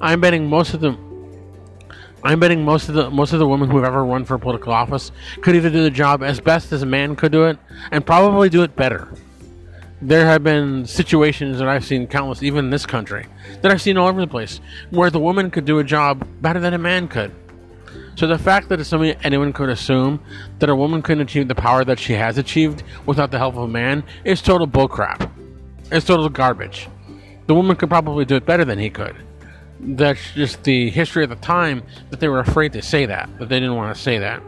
I'm 0.00 0.20
betting 0.20 0.46
most 0.46 0.74
of 0.74 0.80
them 0.80 0.96
I'm 2.22 2.38
betting 2.38 2.64
most 2.64 2.88
of 2.88 2.94
the 2.94 3.10
most 3.10 3.32
of 3.32 3.40
the 3.40 3.48
women 3.48 3.68
who've 3.68 3.82
ever 3.82 4.04
run 4.04 4.24
for 4.24 4.38
political 4.38 4.72
office 4.72 5.10
could 5.40 5.56
either 5.56 5.70
do 5.70 5.82
the 5.82 5.90
job 5.90 6.22
as 6.22 6.38
best 6.38 6.70
as 6.70 6.82
a 6.82 6.86
man 6.86 7.16
could 7.16 7.32
do 7.32 7.46
it, 7.46 7.58
and 7.90 8.06
probably 8.06 8.48
do 8.48 8.62
it 8.62 8.76
better. 8.76 9.12
There 10.00 10.24
have 10.24 10.44
been 10.44 10.86
situations 10.86 11.58
that 11.58 11.66
I've 11.66 11.84
seen 11.84 12.06
countless, 12.06 12.44
even 12.44 12.66
in 12.66 12.70
this 12.70 12.86
country, 12.86 13.26
that 13.62 13.72
I've 13.72 13.82
seen 13.82 13.96
all 13.96 14.06
over 14.06 14.20
the 14.20 14.28
place, 14.28 14.60
where 14.90 15.10
the 15.10 15.18
woman 15.18 15.50
could 15.50 15.64
do 15.64 15.80
a 15.80 15.84
job 15.84 16.24
better 16.40 16.60
than 16.60 16.74
a 16.74 16.78
man 16.78 17.08
could. 17.08 17.34
So 18.18 18.26
the 18.26 18.36
fact 18.36 18.68
that 18.70 18.84
somebody, 18.84 19.14
anyone 19.22 19.52
could 19.52 19.68
assume 19.68 20.18
that 20.58 20.68
a 20.68 20.74
woman 20.74 21.02
couldn't 21.02 21.22
achieve 21.22 21.46
the 21.46 21.54
power 21.54 21.84
that 21.84 22.00
she 22.00 22.14
has 22.14 22.36
achieved 22.36 22.82
without 23.06 23.30
the 23.30 23.38
help 23.38 23.54
of 23.54 23.62
a 23.62 23.68
man 23.68 24.02
is 24.24 24.42
total 24.42 24.66
bullcrap. 24.66 25.30
It's 25.92 26.04
total 26.04 26.28
garbage. 26.28 26.88
The 27.46 27.54
woman 27.54 27.76
could 27.76 27.88
probably 27.88 28.24
do 28.24 28.34
it 28.34 28.44
better 28.44 28.64
than 28.64 28.80
he 28.80 28.90
could 28.90 29.16
that's 29.80 30.32
just 30.32 30.64
the 30.64 30.90
history 30.90 31.22
of 31.22 31.30
the 31.30 31.36
time 31.36 31.84
that 32.10 32.18
they 32.20 32.26
were 32.28 32.40
afraid 32.40 32.72
to 32.72 32.82
say 32.82 33.06
that, 33.06 33.28
that 33.38 33.48
they 33.48 33.60
didn't 33.60 33.76
want 33.76 33.94
to 33.94 34.02
say 34.02 34.18
that. 34.18 34.42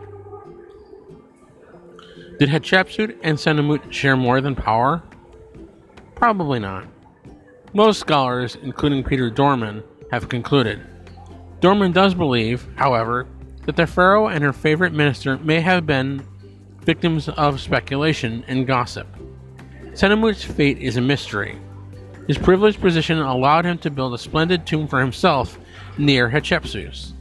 Did 2.40 2.48
Hatshepsut 2.48 3.18
and 3.22 3.38
Senenmut 3.38 3.92
share 3.92 4.16
more 4.16 4.40
than 4.40 4.56
power? 4.56 5.02
Probably 6.16 6.58
not. 6.58 6.86
Most 7.72 8.00
scholars, 8.00 8.56
including 8.62 9.04
Peter 9.04 9.30
Dorman, 9.30 9.84
have 10.10 10.28
concluded. 10.28 10.80
Dorman 11.60 11.92
does 11.92 12.14
believe, 12.14 12.66
however, 12.74 13.28
that 13.66 13.76
the 13.76 13.86
pharaoh 13.86 14.28
and 14.28 14.42
her 14.42 14.52
favorite 14.52 14.92
minister 14.92 15.38
may 15.38 15.60
have 15.60 15.86
been 15.86 16.26
victims 16.82 17.28
of 17.28 17.60
speculation 17.60 18.44
and 18.48 18.66
gossip. 18.66 19.06
Senenmut's 19.92 20.44
fate 20.44 20.78
is 20.78 20.96
a 20.96 21.00
mystery, 21.00 21.58
his 22.30 22.38
privileged 22.38 22.80
position 22.80 23.18
allowed 23.18 23.64
him 23.64 23.76
to 23.78 23.90
build 23.90 24.14
a 24.14 24.18
splendid 24.18 24.64
tomb 24.64 24.86
for 24.86 25.00
himself 25.00 25.58
near 25.98 26.30
Hatshepsut, 26.30 27.12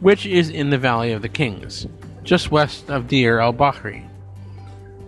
which 0.00 0.26
is 0.26 0.50
in 0.50 0.68
the 0.68 0.76
Valley 0.76 1.12
of 1.12 1.22
the 1.22 1.28
Kings, 1.30 1.86
just 2.22 2.50
west 2.50 2.90
of 2.90 3.08
Deir 3.08 3.40
el 3.40 3.54
Bahri. 3.54 4.06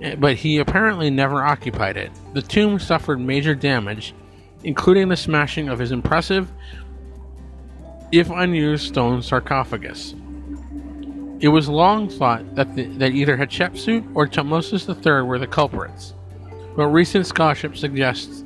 Eh, 0.01 0.15
but 0.15 0.37
he 0.37 0.57
apparently 0.57 1.11
never 1.11 1.43
occupied 1.43 1.99
it. 1.99 2.11
The 2.33 2.41
tomb 2.41 2.79
suffered 2.79 3.21
major 3.21 3.55
damage, 3.55 4.15
including 4.63 5.11
the 5.11 5.15
smashing 5.15 5.69
of 5.69 5.79
his 5.79 5.93
impressive, 5.93 6.51
if 8.13 8.31
unused, 8.31 8.87
stone 8.87 9.21
sarcophagus. 9.21 10.15
It 11.41 11.49
was 11.49 11.69
long 11.69 12.09
thought 12.09 12.55
that, 12.55 12.75
the, 12.75 12.85
that 12.99 13.13
either 13.13 13.37
Hatshepsut 13.37 14.13
or 14.15 14.27
Tutmosis 14.27 14.89
III 14.89 15.23
were 15.23 15.39
the 15.39 15.47
culprits, 15.47 16.15
but 16.77 16.87
recent 16.89 17.27
scholarship 17.27 17.77
suggests 17.77 18.45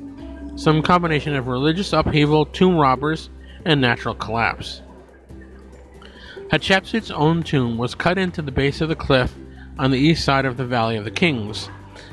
some 0.55 0.81
combination 0.81 1.35
of 1.35 1.47
religious 1.47 1.93
upheaval, 1.93 2.45
tomb 2.45 2.75
robbers, 2.75 3.29
and 3.65 3.79
natural 3.79 4.15
collapse. 4.15 4.81
Hatshepsut's 6.51 7.11
own 7.11 7.43
tomb 7.43 7.77
was 7.77 7.93
cut 7.93 8.17
into 8.17 8.41
the 8.41 8.51
base 8.51 8.81
of 8.81 8.89
the 8.89 8.95
cliff 8.95 9.35
on 9.77 9.91
the 9.91 9.99
east 9.99 10.25
side 10.25 10.45
of 10.45 10.57
the 10.57 10.65
Valley 10.65 10.97
of 10.97 11.05
the 11.05 11.11
Kings, 11.11 11.69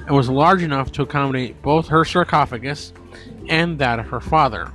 and 0.07 0.15
was 0.15 0.29
large 0.29 0.63
enough 0.63 0.93
to 0.93 1.03
accommodate 1.03 1.61
both 1.63 1.89
her 1.89 2.05
sarcophagus 2.05 2.93
and 3.49 3.79
that 3.79 3.99
of 3.99 4.07
her 4.09 4.21
father. 4.21 4.71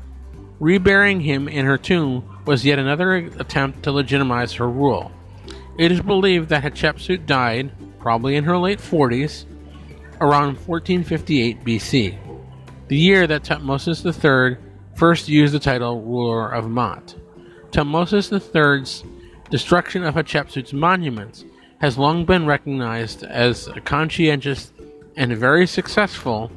Reburying 0.59 1.21
him 1.21 1.47
in 1.47 1.65
her 1.65 1.77
tomb 1.77 2.39
was 2.45 2.65
yet 2.65 2.79
another 2.79 3.13
attempt 3.13 3.83
to 3.83 3.91
legitimize 3.91 4.53
her 4.53 4.69
rule. 4.69 5.11
It 5.77 5.91
is 5.91 6.01
believed 6.01 6.49
that 6.49 6.63
Hatshepsut 6.63 7.25
died, 7.25 7.71
probably 7.99 8.35
in 8.35 8.43
her 8.43 8.57
late 8.57 8.79
40s, 8.79 9.45
around 10.19 10.57
1458 10.57 11.63
BC 11.63 12.31
the 12.91 12.97
year 12.97 13.25
that 13.25 13.43
Tutmosis 13.43 14.03
III 14.03 14.57
first 14.95 15.29
used 15.29 15.53
the 15.53 15.59
title 15.59 16.01
ruler 16.01 16.49
of 16.49 16.69
Maat. 16.69 17.15
Tutmosis 17.71 18.33
III's 18.33 19.05
destruction 19.49 20.03
of 20.03 20.15
Hatshepsut's 20.15 20.73
monuments 20.73 21.45
has 21.79 21.97
long 21.97 22.25
been 22.25 22.45
recognized 22.45 23.23
as 23.23 23.67
a 23.67 23.79
conscientious 23.79 24.73
and 25.15 25.37
very 25.37 25.65
successful, 25.65 26.51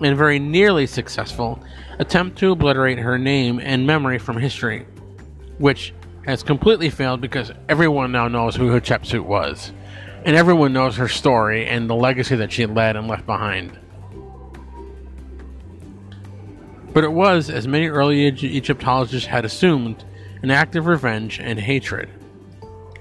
and 0.00 0.16
very 0.16 0.40
nearly 0.40 0.88
successful, 0.88 1.62
attempt 2.00 2.36
to 2.38 2.50
obliterate 2.50 2.98
her 2.98 3.16
name 3.16 3.60
and 3.60 3.86
memory 3.86 4.18
from 4.18 4.38
history, 4.38 4.88
which 5.58 5.94
has 6.26 6.42
completely 6.42 6.90
failed 6.90 7.20
because 7.20 7.52
everyone 7.68 8.12
now 8.12 8.28
knows 8.28 8.56
who 8.56 8.68
Hatshepsut 8.68 9.24
was, 9.24 9.72
and 10.24 10.36
everyone 10.36 10.72
knows 10.72 10.96
her 10.96 11.08
story 11.08 11.66
and 11.66 11.88
the 11.88 11.94
legacy 11.94 12.36
that 12.36 12.52
she 12.52 12.66
led 12.66 12.96
and 12.96 13.08
left 13.08 13.26
behind. 13.26 13.78
But 16.92 17.04
it 17.04 17.12
was, 17.12 17.50
as 17.50 17.68
many 17.68 17.88
early 17.88 18.26
Egyptologists 18.26 19.28
had 19.28 19.44
assumed, 19.44 20.04
an 20.42 20.50
act 20.50 20.76
of 20.76 20.86
revenge 20.86 21.38
and 21.38 21.58
hatred. 21.58 22.08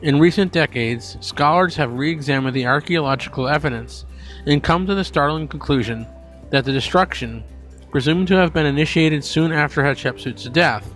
In 0.01 0.19
recent 0.19 0.51
decades, 0.51 1.17
scholars 1.21 1.75
have 1.77 1.93
re 1.93 2.11
examined 2.11 2.55
the 2.55 2.65
archaeological 2.65 3.47
evidence 3.47 4.05
and 4.45 4.61
come 4.61 4.85
to 4.85 4.95
the 4.95 5.03
startling 5.03 5.47
conclusion 5.47 6.05
that 6.51 6.65
the 6.65 6.71
destruction, 6.71 7.43
presumed 7.89 8.27
to 8.27 8.35
have 8.35 8.53
been 8.53 8.65
initiated 8.65 9.23
soon 9.23 9.51
after 9.51 9.81
Hatshepsut's 9.81 10.49
death, 10.49 10.94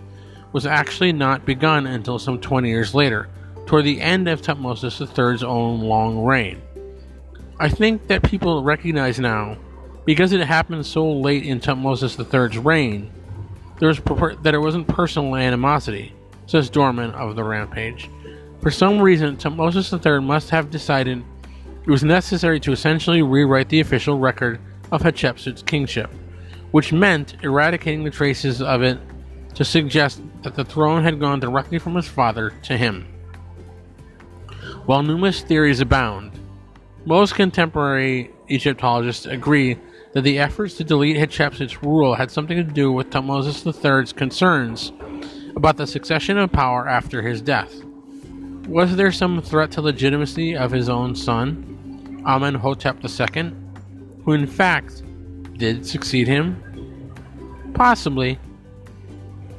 was 0.52 0.66
actually 0.66 1.12
not 1.12 1.44
begun 1.44 1.86
until 1.86 2.18
some 2.18 2.40
20 2.40 2.68
years 2.68 2.94
later, 2.94 3.28
toward 3.66 3.84
the 3.84 4.00
end 4.00 4.28
of 4.28 4.42
Thutmose 4.42 4.82
III's 4.82 5.42
own 5.42 5.80
long 5.80 6.24
reign. 6.24 6.60
I 7.58 7.68
think 7.68 8.06
that 8.08 8.22
people 8.22 8.64
recognize 8.64 9.20
now 9.20 9.56
because 10.04 10.32
it 10.32 10.40
happened 10.40 10.84
so 10.86 11.10
late 11.10 11.44
in 11.44 11.60
Tutmosis 11.60 12.18
III's 12.18 12.58
reign, 12.58 13.12
there 13.78 13.88
was 13.88 14.00
that 14.42 14.54
it 14.54 14.58
wasn't 14.58 14.88
personal 14.88 15.36
animosity, 15.36 16.14
says 16.46 16.70
Dorman 16.70 17.12
of 17.12 17.36
the 17.36 17.44
Rampage. 17.44 18.10
For 18.60 18.70
some 18.70 19.00
reason, 19.00 19.36
Tutmosis 19.36 19.92
III 19.92 20.20
must 20.20 20.50
have 20.50 20.70
decided 20.70 21.22
it 21.86 21.90
was 21.90 22.04
necessary 22.04 22.60
to 22.60 22.72
essentially 22.72 23.22
rewrite 23.22 23.68
the 23.68 23.80
official 23.80 24.18
record 24.18 24.60
of 24.90 25.02
Hatshepsut's 25.02 25.62
kingship, 25.62 26.10
which 26.72 26.92
meant 26.92 27.36
eradicating 27.42 28.04
the 28.04 28.10
traces 28.10 28.60
of 28.60 28.82
it 28.82 28.98
to 29.54 29.64
suggest 29.64 30.20
that 30.42 30.54
the 30.54 30.64
throne 30.64 31.02
had 31.02 31.20
gone 31.20 31.40
directly 31.40 31.78
from 31.78 31.94
his 31.94 32.08
father 32.08 32.50
to 32.62 32.76
him. 32.76 33.06
While 34.86 35.02
numerous 35.02 35.42
theories 35.42 35.80
abound, 35.80 36.32
most 37.04 37.34
contemporary 37.34 38.30
Egyptologists 38.48 39.26
agree 39.26 39.78
that 40.12 40.22
the 40.22 40.38
efforts 40.38 40.74
to 40.74 40.84
delete 40.84 41.16
Hatshepsut's 41.16 41.82
rule 41.82 42.14
had 42.14 42.30
something 42.30 42.56
to 42.56 42.64
do 42.64 42.90
with 42.90 43.10
Thutmose 43.10 43.64
III's 43.64 44.12
concerns 44.12 44.92
about 45.56 45.76
the 45.76 45.86
succession 45.86 46.38
of 46.38 46.52
power 46.52 46.88
after 46.88 47.22
his 47.22 47.40
death. 47.40 47.82
Was 48.66 48.96
there 48.96 49.12
some 49.12 49.40
threat 49.42 49.70
to 49.72 49.80
legitimacy 49.80 50.56
of 50.56 50.70
his 50.70 50.88
own 50.88 51.14
son, 51.14 52.22
Amenhotep 52.26 52.98
II, 53.04 53.52
who 54.24 54.32
in 54.32 54.46
fact 54.46 55.02
did 55.56 55.86
succeed 55.86 56.26
him? 56.28 56.62
Possibly. 57.74 58.38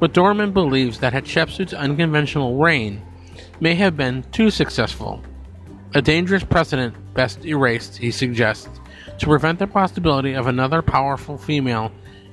But 0.02 0.14
Dorman 0.14 0.50
believes 0.50 0.98
that 0.98 1.12
Hatshepsut's 1.12 1.72
unconventional 1.72 2.56
reign 2.56 3.00
may 3.60 3.76
have 3.76 3.96
been 3.96 4.24
too 4.32 4.50
successful. 4.50 5.22
A 5.94 6.02
dangerous 6.02 6.42
precedent 6.42 6.96
best 7.14 7.44
erased, 7.44 7.98
he 7.98 8.10
suggests, 8.10 8.80
to 9.18 9.26
prevent 9.26 9.60
the 9.60 9.68
possibility 9.68 10.32
of 10.32 10.48
another 10.48 10.82
powerful 10.82 11.38
female 11.38 11.92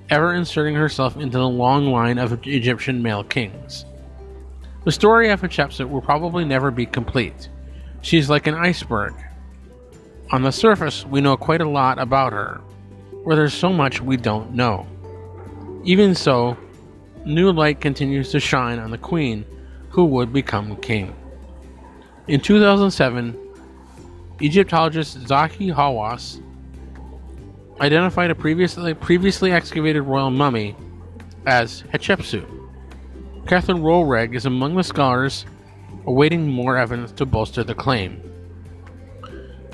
ever 0.09 0.33
inserting 0.33 0.73
herself 0.73 1.15
into 1.15 1.37
the 1.37 1.47
long 1.47 1.91
line 1.91 2.17
of 2.17 2.41
Egyptian 2.47 3.03
male 3.03 3.23
kings. 3.23 3.85
The 4.83 4.91
story 4.91 5.29
of 5.29 5.41
Hatshepsut 5.41 5.87
will 5.87 6.01
probably 6.01 6.45
never 6.45 6.71
be 6.71 6.87
complete. 6.87 7.49
She's 8.01 8.31
like 8.31 8.47
an 8.47 8.55
iceberg. 8.55 9.13
On 10.31 10.41
the 10.41 10.51
surface, 10.51 11.05
we 11.05 11.21
know 11.21 11.37
quite 11.37 11.61
a 11.61 11.69
lot 11.69 11.99
about 11.99 12.33
her, 12.33 12.61
where 13.21 13.35
there's 13.35 13.53
so 13.53 13.71
much 13.71 14.01
we 14.01 14.17
don't 14.17 14.55
know. 14.55 14.87
Even 15.83 16.15
so, 16.15 16.57
new 17.25 17.51
light 17.51 17.81
continues 17.81 18.31
to 18.31 18.39
shine 18.39 18.79
on 18.79 18.91
the 18.91 18.97
queen 18.97 19.45
who 19.89 20.05
would 20.05 20.31
become 20.31 20.75
king. 20.77 21.15
In 22.27 22.39
2007, 22.39 23.37
Egyptologist 24.39 25.19
Zahi 25.25 25.73
Hawass 25.73 26.41
identified 27.81 28.29
a 28.29 28.35
previously 28.35 28.93
previously 28.93 29.51
excavated 29.51 30.01
royal 30.01 30.29
mummy 30.29 30.75
as 31.45 31.83
Hatshepsut. 31.93 32.47
Catherine 33.47 33.79
Roehrig 33.79 34.35
is 34.35 34.45
among 34.45 34.75
the 34.75 34.83
scholars 34.83 35.45
awaiting 36.05 36.47
more 36.47 36.77
evidence 36.77 37.11
to 37.13 37.25
bolster 37.25 37.63
the 37.63 37.73
claim. 37.73 38.21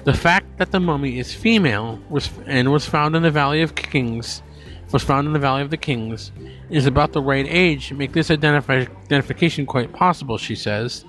The 0.04 0.14
fact 0.14 0.58
that 0.58 0.72
the 0.72 0.80
mummy 0.80 1.20
is 1.20 1.34
female 1.34 2.00
was 2.10 2.30
and 2.46 2.72
was 2.72 2.86
found 2.86 3.16
in 3.16 3.24
the 3.24 3.32
Valley 3.32 3.62
of 3.62 3.76
Kings 3.76 4.44
was 4.92 5.04
found 5.04 5.28
in 5.28 5.34
the 5.34 5.40
Valley 5.40 5.62
of 5.62 5.70
the 5.70 5.78
Kings 5.78 6.32
is 6.70 6.86
about 6.86 7.12
the 7.12 7.22
right 7.22 7.46
age 7.48 7.88
to 7.90 7.96
make 7.96 8.14
this 8.14 8.30
identifi- 8.30 8.90
identification 9.06 9.66
quite 9.66 9.92
possible, 9.94 10.38
she 10.38 10.56
says. 10.56 11.06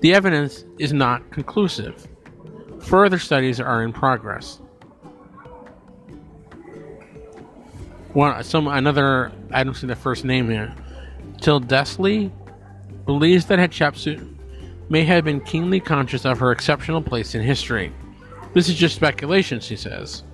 The 0.00 0.14
evidence 0.14 0.64
is 0.78 0.92
not 0.92 1.30
conclusive. 1.30 2.06
Further 2.80 3.18
studies 3.18 3.58
are 3.58 3.82
in 3.82 3.92
progress. 3.92 4.60
one 8.18 8.42
some 8.42 8.66
another 8.66 9.32
I 9.52 9.64
don't 9.64 9.74
see 9.74 9.86
the 9.86 9.96
first 9.96 10.24
name 10.24 10.50
here. 10.50 10.74
Tyldesley 11.40 12.32
believes 13.06 13.46
that 13.46 13.58
Hatshepsut 13.58 14.36
may 14.90 15.04
have 15.04 15.24
been 15.24 15.40
keenly 15.40 15.80
conscious 15.80 16.24
of 16.24 16.38
her 16.38 16.50
exceptional 16.50 17.02
place 17.02 17.34
in 17.34 17.42
history. 17.42 17.92
This 18.54 18.68
is 18.68 18.74
just 18.74 18.96
speculation, 18.96 19.60
she 19.60 19.76
says. 19.76 20.24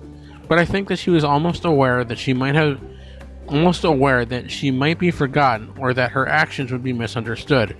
But 0.47 0.59
I 0.59 0.65
think 0.65 0.89
that 0.89 0.99
she 0.99 1.09
was 1.09 1.23
almost 1.23 1.65
aware 1.65 2.03
that 2.03 2.17
she 2.17 2.33
might 2.33 2.55
have 2.55 2.79
almost 3.47 3.83
aware 3.83 4.25
that 4.25 4.49
she 4.49 4.71
might 4.71 4.99
be 4.99 5.11
forgotten 5.11 5.71
or 5.77 5.93
that 5.93 6.11
her 6.11 6.27
actions 6.27 6.71
would 6.71 6.83
be 6.83 6.93
misunderstood. 6.93 7.75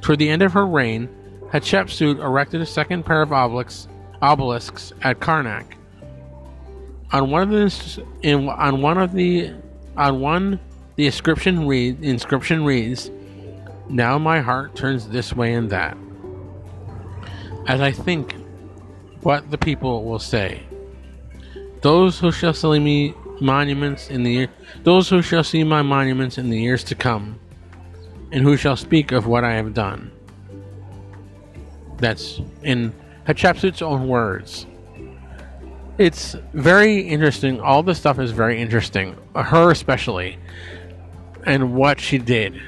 Toward 0.00 0.18
the 0.18 0.28
end 0.28 0.42
of 0.42 0.52
her 0.52 0.66
reign, 0.66 1.08
Hatshepsut 1.52 2.18
erected 2.20 2.60
a 2.60 2.66
second 2.66 3.04
pair 3.04 3.22
of 3.22 3.32
obelisks, 3.32 3.88
obelisks 4.22 4.92
at 5.02 5.18
Karnak. 5.18 5.64
On 7.10 7.30
one 7.30 7.42
of 7.42 7.48
the 7.48 8.04
in, 8.22 8.48
on 8.48 8.82
one 8.82 8.98
of 8.98 9.12
the 9.12 9.52
on 9.96 10.20
one 10.20 10.60
the 10.96 11.06
inscription 11.06 11.66
read 11.66 12.04
inscription 12.04 12.64
reads, 12.64 13.10
"Now 13.88 14.18
my 14.18 14.40
heart 14.40 14.76
turns 14.76 15.08
this 15.08 15.34
way 15.34 15.54
and 15.54 15.70
that." 15.70 15.96
As 17.66 17.80
I 17.80 17.92
think 17.92 18.34
what 19.22 19.50
the 19.50 19.58
people 19.58 20.04
will 20.04 20.18
say. 20.18 20.67
Those 21.80 22.18
who 22.18 22.32
shall 22.32 22.54
see 22.54 22.78
me 22.78 23.14
monuments 23.40 24.10
in 24.10 24.22
the 24.22 24.48
those 24.82 25.08
who 25.08 25.22
shall 25.22 25.44
see 25.44 25.62
my 25.64 25.82
monuments 25.82 26.38
in 26.38 26.50
the 26.50 26.60
years 26.60 26.82
to 26.84 26.94
come, 26.94 27.38
and 28.32 28.42
who 28.42 28.56
shall 28.56 28.76
speak 28.76 29.12
of 29.12 29.26
what 29.26 29.44
I 29.44 29.52
have 29.54 29.74
done. 29.74 30.10
That's 31.98 32.40
in 32.62 32.92
Hatshepsut's 33.26 33.82
own 33.82 34.08
words. 34.08 34.66
It's 35.98 36.36
very 36.52 37.00
interesting. 37.00 37.60
All 37.60 37.82
this 37.82 37.98
stuff 37.98 38.18
is 38.18 38.30
very 38.30 38.60
interesting. 38.60 39.16
Her 39.34 39.70
especially, 39.70 40.38
and 41.44 41.74
what 41.74 42.00
she 42.00 42.18
did, 42.18 42.60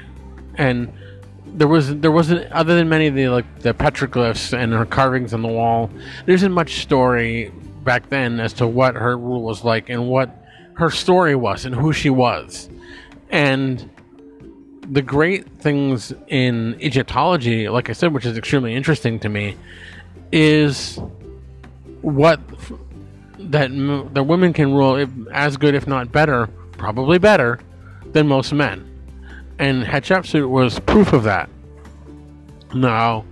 and 0.55 0.93
there 1.45 1.67
was 1.67 1.95
there 1.97 2.11
wasn't 2.11 2.51
other 2.51 2.75
than 2.75 2.89
many 2.89 3.07
of 3.07 3.15
the 3.15 3.29
like 3.29 3.59
the 3.59 3.73
petroglyphs 3.73 4.57
and 4.57 4.73
her 4.73 4.85
carvings 4.85 5.33
on 5.33 5.41
the 5.41 5.47
wall. 5.47 5.89
There 6.25 6.35
isn't 6.35 6.51
much 6.51 6.81
story 6.81 7.51
back 7.83 8.09
then 8.09 8.39
as 8.39 8.53
to 8.53 8.67
what 8.67 8.95
her 8.95 9.17
rule 9.17 9.41
was 9.41 9.63
like 9.63 9.89
and 9.89 10.07
what 10.07 10.45
her 10.75 10.89
story 10.89 11.35
was 11.35 11.65
and 11.65 11.75
who 11.75 11.93
she 11.93 12.09
was. 12.09 12.69
And 13.29 13.89
the 14.87 15.01
great 15.01 15.47
things 15.59 16.13
in 16.27 16.79
Egyptology, 16.81 17.69
like 17.69 17.89
I 17.89 17.93
said, 17.93 18.13
which 18.13 18.25
is 18.25 18.37
extremely 18.37 18.75
interesting 18.75 19.19
to 19.19 19.29
me, 19.29 19.55
is 20.31 20.99
what 22.01 22.39
that 23.39 23.69
the 24.13 24.23
women 24.23 24.53
can 24.53 24.73
rule 24.73 25.07
as 25.31 25.57
good, 25.57 25.75
if 25.75 25.87
not 25.87 26.11
better, 26.11 26.47
probably 26.77 27.17
better 27.17 27.59
than 28.11 28.27
most 28.27 28.53
men. 28.53 28.87
And 29.59 29.83
Hatshepsut 29.83 30.49
was 30.49 30.79
proof 30.79 31.13
of 31.13 31.23
that. 31.23 31.49
Now, 32.73 33.25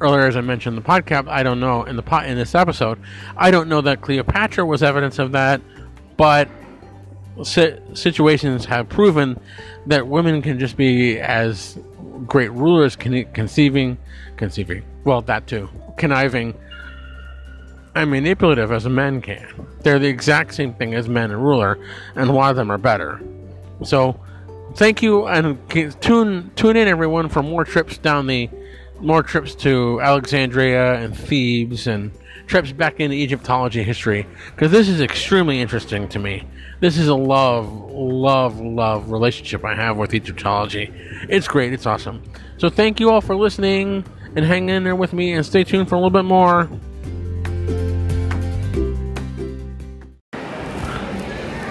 earlier 0.00 0.26
as 0.26 0.36
I 0.36 0.40
mentioned 0.40 0.76
the 0.76 0.82
podcast, 0.82 1.28
I 1.28 1.42
don't 1.42 1.60
know 1.60 1.84
in 1.84 1.96
the 1.96 2.02
pot 2.02 2.26
in 2.26 2.36
this 2.36 2.54
episode, 2.54 2.98
I 3.36 3.50
don't 3.50 3.68
know 3.68 3.80
that 3.82 4.00
Cleopatra 4.00 4.64
was 4.64 4.82
evidence 4.82 5.18
of 5.18 5.32
that, 5.32 5.60
but 6.16 6.48
situations 7.44 8.64
have 8.64 8.88
proven 8.88 9.38
that 9.86 10.06
women 10.06 10.42
can 10.42 10.58
just 10.58 10.76
be 10.76 11.18
as 11.18 11.78
great 12.26 12.52
rulers, 12.52 12.96
con- 12.96 13.26
conceiving, 13.32 13.98
conceiving, 14.36 14.82
well, 15.04 15.22
that 15.22 15.46
too, 15.46 15.68
conniving, 15.96 16.54
and 17.94 18.10
manipulative 18.10 18.72
as 18.72 18.86
men 18.86 19.20
can. 19.20 19.66
They're 19.80 19.98
the 19.98 20.08
exact 20.08 20.54
same 20.54 20.74
thing 20.74 20.94
as 20.94 21.08
men 21.08 21.30
and 21.30 21.42
ruler, 21.42 21.78
and 22.14 22.28
a 22.28 22.32
lot 22.32 22.50
of 22.50 22.56
them 22.56 22.70
are 22.70 22.78
better. 22.78 23.20
So, 23.84 24.18
thank 24.74 25.02
you, 25.02 25.26
and 25.26 25.58
tune 26.00 26.50
tune 26.56 26.76
in 26.76 26.88
everyone 26.88 27.28
for 27.28 27.42
more 27.42 27.64
trips 27.64 27.98
down 27.98 28.26
the, 28.26 28.50
more 29.00 29.22
trips 29.22 29.54
to 29.56 30.00
Alexandria 30.00 30.94
and 30.94 31.16
Thebes 31.16 31.86
and 31.86 32.10
trips 32.46 32.72
back 32.72 33.00
into 33.00 33.16
Egyptology 33.16 33.82
history 33.82 34.26
because 34.54 34.70
this 34.70 34.88
is 34.88 35.00
extremely 35.00 35.60
interesting 35.60 36.08
to 36.08 36.18
me. 36.18 36.46
This 36.80 36.98
is 36.98 37.08
a 37.08 37.14
love, 37.14 37.72
love, 37.90 38.60
love 38.60 39.10
relationship 39.10 39.64
I 39.64 39.74
have 39.74 39.96
with 39.96 40.14
Egyptology. 40.14 40.92
It's 41.28 41.48
great. 41.48 41.72
It's 41.72 41.86
awesome. 41.86 42.22
So 42.58 42.68
thank 42.68 43.00
you 43.00 43.10
all 43.10 43.20
for 43.20 43.34
listening 43.34 44.04
and 44.34 44.44
hang 44.44 44.68
in 44.68 44.84
there 44.84 44.96
with 44.96 45.12
me 45.12 45.32
and 45.32 45.44
stay 45.44 45.64
tuned 45.64 45.88
for 45.88 45.94
a 45.94 45.98
little 45.98 46.10
bit 46.10 46.24
more. 46.24 46.68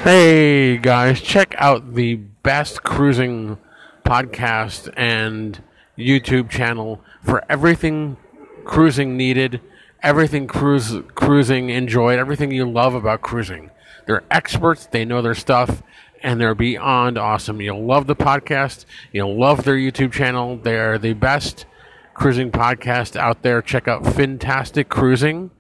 Hey 0.03 0.78
guys, 0.78 1.21
check 1.21 1.55
out 1.57 1.95
the 1.95 2.15
best 2.15 2.84
cruising 2.84 3.57
podcast 4.05 4.93
and 4.95 5.59
YouTube 5.97 6.49
channel 6.49 7.01
for 7.26 7.43
everything 7.49 8.17
cruising 8.63 9.17
needed, 9.17 9.61
everything 10.01 10.47
cruise 10.47 10.95
cruising 11.15 11.69
enjoyed, 11.69 12.19
everything 12.19 12.51
you 12.51 12.69
love 12.69 12.93
about 12.93 13.21
cruising. 13.21 13.71
They're 14.05 14.23
experts, 14.30 14.86
they 14.86 15.03
know 15.03 15.21
their 15.21 15.36
stuff, 15.36 15.82
and 16.21 16.39
they're 16.39 16.55
beyond 16.55 17.17
awesome. 17.17 17.59
You'll 17.61 17.86
love 17.86 18.07
the 18.07 18.15
podcast, 18.15 18.86
you'll 19.11 19.38
love 19.38 19.63
their 19.63 19.76
YouTube 19.76 20.11
channel. 20.11 20.57
They're 20.57 20.97
the 20.97 21.13
best 21.13 21.65
cruising 22.13 22.51
podcast 22.51 23.15
out 23.15 23.41
there. 23.41 23.61
Check 23.61 23.88
out 23.88 24.05
Fantastic 24.05 24.89
Cruising 24.89 25.51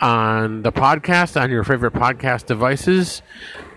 on 0.00 0.62
the 0.62 0.72
podcast 0.72 1.40
on 1.40 1.50
your 1.50 1.64
favorite 1.64 1.94
podcast 1.94 2.46
devices 2.46 3.22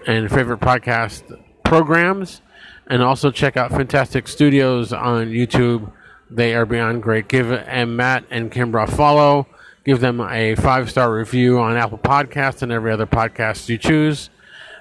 and 0.07 0.29
favorite 0.29 0.59
podcast 0.59 1.23
programs. 1.63 2.41
And 2.89 3.03
also 3.03 3.31
check 3.31 3.57
out 3.57 3.71
Fantastic 3.71 4.27
Studios 4.29 4.93
on 4.93 5.27
YouTube. 5.27 5.91
They 6.30 6.55
are 6.55 6.65
beyond 6.65 7.03
great. 7.03 7.28
Give 7.28 7.47
Matt 7.47 8.25
and 8.30 8.51
Kimbra 8.51 8.84
a 8.84 8.91
follow 8.91 9.47
give 9.88 10.01
them 10.01 10.19
a 10.19 10.53
five 10.55 10.89
star 10.89 11.15
review 11.15 11.59
on 11.59 11.78
Apple 11.78 11.97
Podcasts 11.97 12.61
and 12.61 12.73
every 12.73 12.91
other 12.91 13.05
podcast 13.07 13.69
you 13.69 13.78
choose. 13.78 14.30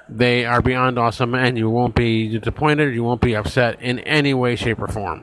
They 0.08 0.44
are 0.44 0.60
beyond 0.60 0.98
awesome, 0.98 1.32
and 1.36 1.56
you 1.56 1.70
won't 1.70 1.94
be 1.94 2.28
disappointed, 2.28 2.92
you 2.92 3.04
won't 3.04 3.20
be 3.20 3.36
upset 3.36 3.80
in 3.80 4.00
any 4.00 4.34
way, 4.34 4.56
shape, 4.56 4.82
or 4.82 4.88
form. 4.88 5.22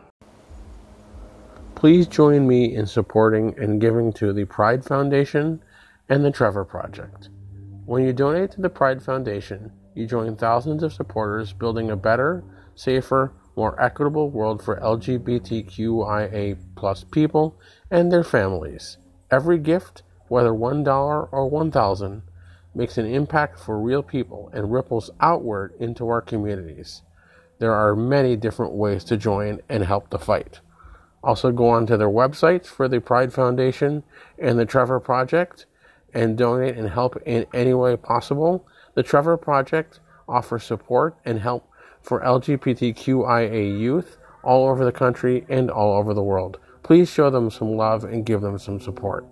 Please 1.75 2.07
join 2.07 2.47
me 2.47 2.73
in 2.73 2.85
supporting 2.85 3.53
and 3.59 3.81
giving 3.81 4.13
to 4.13 4.31
the 4.31 4.45
Pride 4.45 4.85
Foundation 4.85 5.61
and 6.07 6.23
the 6.23 6.31
Trevor 6.31 6.63
Project. 6.63 7.27
When 7.85 8.05
you 8.05 8.13
donate 8.13 8.51
to 8.51 8.61
the 8.61 8.69
Pride 8.69 9.03
Foundation, 9.03 9.69
you 9.95 10.07
join 10.07 10.37
thousands 10.37 10.83
of 10.83 10.93
supporters 10.93 11.51
building 11.51 11.91
a 11.91 11.97
better, 11.97 12.41
safer, 12.75 13.33
more 13.55 13.81
equitable 13.81 14.29
world 14.29 14.63
for 14.63 14.79
LGBTQIA 14.79 16.57
plus 16.75 17.03
people 17.03 17.55
and 17.91 18.11
their 18.11 18.23
families. 18.23 18.97
Every 19.29 19.57
gift, 19.57 20.03
whether 20.27 20.51
$1 20.51 21.29
or 21.31 21.49
1000 21.49 22.21
makes 22.75 22.97
an 22.97 23.05
impact 23.05 23.59
for 23.59 23.79
real 23.79 24.03
people 24.03 24.49
and 24.53 24.71
ripples 24.71 25.11
outward 25.19 25.73
into 25.79 26.07
our 26.07 26.21
communities. 26.21 27.03
There 27.59 27.73
are 27.73 27.95
many 27.95 28.35
different 28.35 28.73
ways 28.73 29.03
to 29.05 29.17
join 29.17 29.61
and 29.69 29.83
help 29.83 30.09
the 30.09 30.19
fight. 30.19 30.59
Also, 31.23 31.51
go 31.51 31.69
on 31.69 31.85
to 31.87 31.95
their 31.95 32.09
websites 32.09 32.65
for 32.65 32.87
the 32.87 32.99
Pride 32.99 33.31
Foundation 33.31 34.03
and 34.37 34.59
the 34.59 34.65
Trevor 34.65 34.99
Project 34.99 35.65
and 36.13 36.37
donate 36.37 36.75
and 36.75 36.89
help 36.89 37.15
in 37.25 37.45
any 37.53 37.73
way 37.73 37.95
possible. 37.95 38.67
The 38.95 39.03
Trevor 39.03 39.37
Project 39.37 39.99
offers 40.27 40.63
support 40.63 41.15
and 41.23 41.39
help 41.39 41.69
for 42.03 42.21
LGBTQIA 42.21 43.79
youth 43.79 44.17
all 44.43 44.69
over 44.69 44.85
the 44.85 44.91
country 44.91 45.45
and 45.49 45.71
all 45.71 45.97
over 45.97 46.13
the 46.13 46.21
world. 46.21 46.59
Please 46.83 47.09
show 47.09 47.29
them 47.29 47.49
some 47.49 47.75
love 47.77 48.03
and 48.03 48.25
give 48.25 48.41
them 48.41 48.59
some 48.59 48.79
support. 48.79 49.25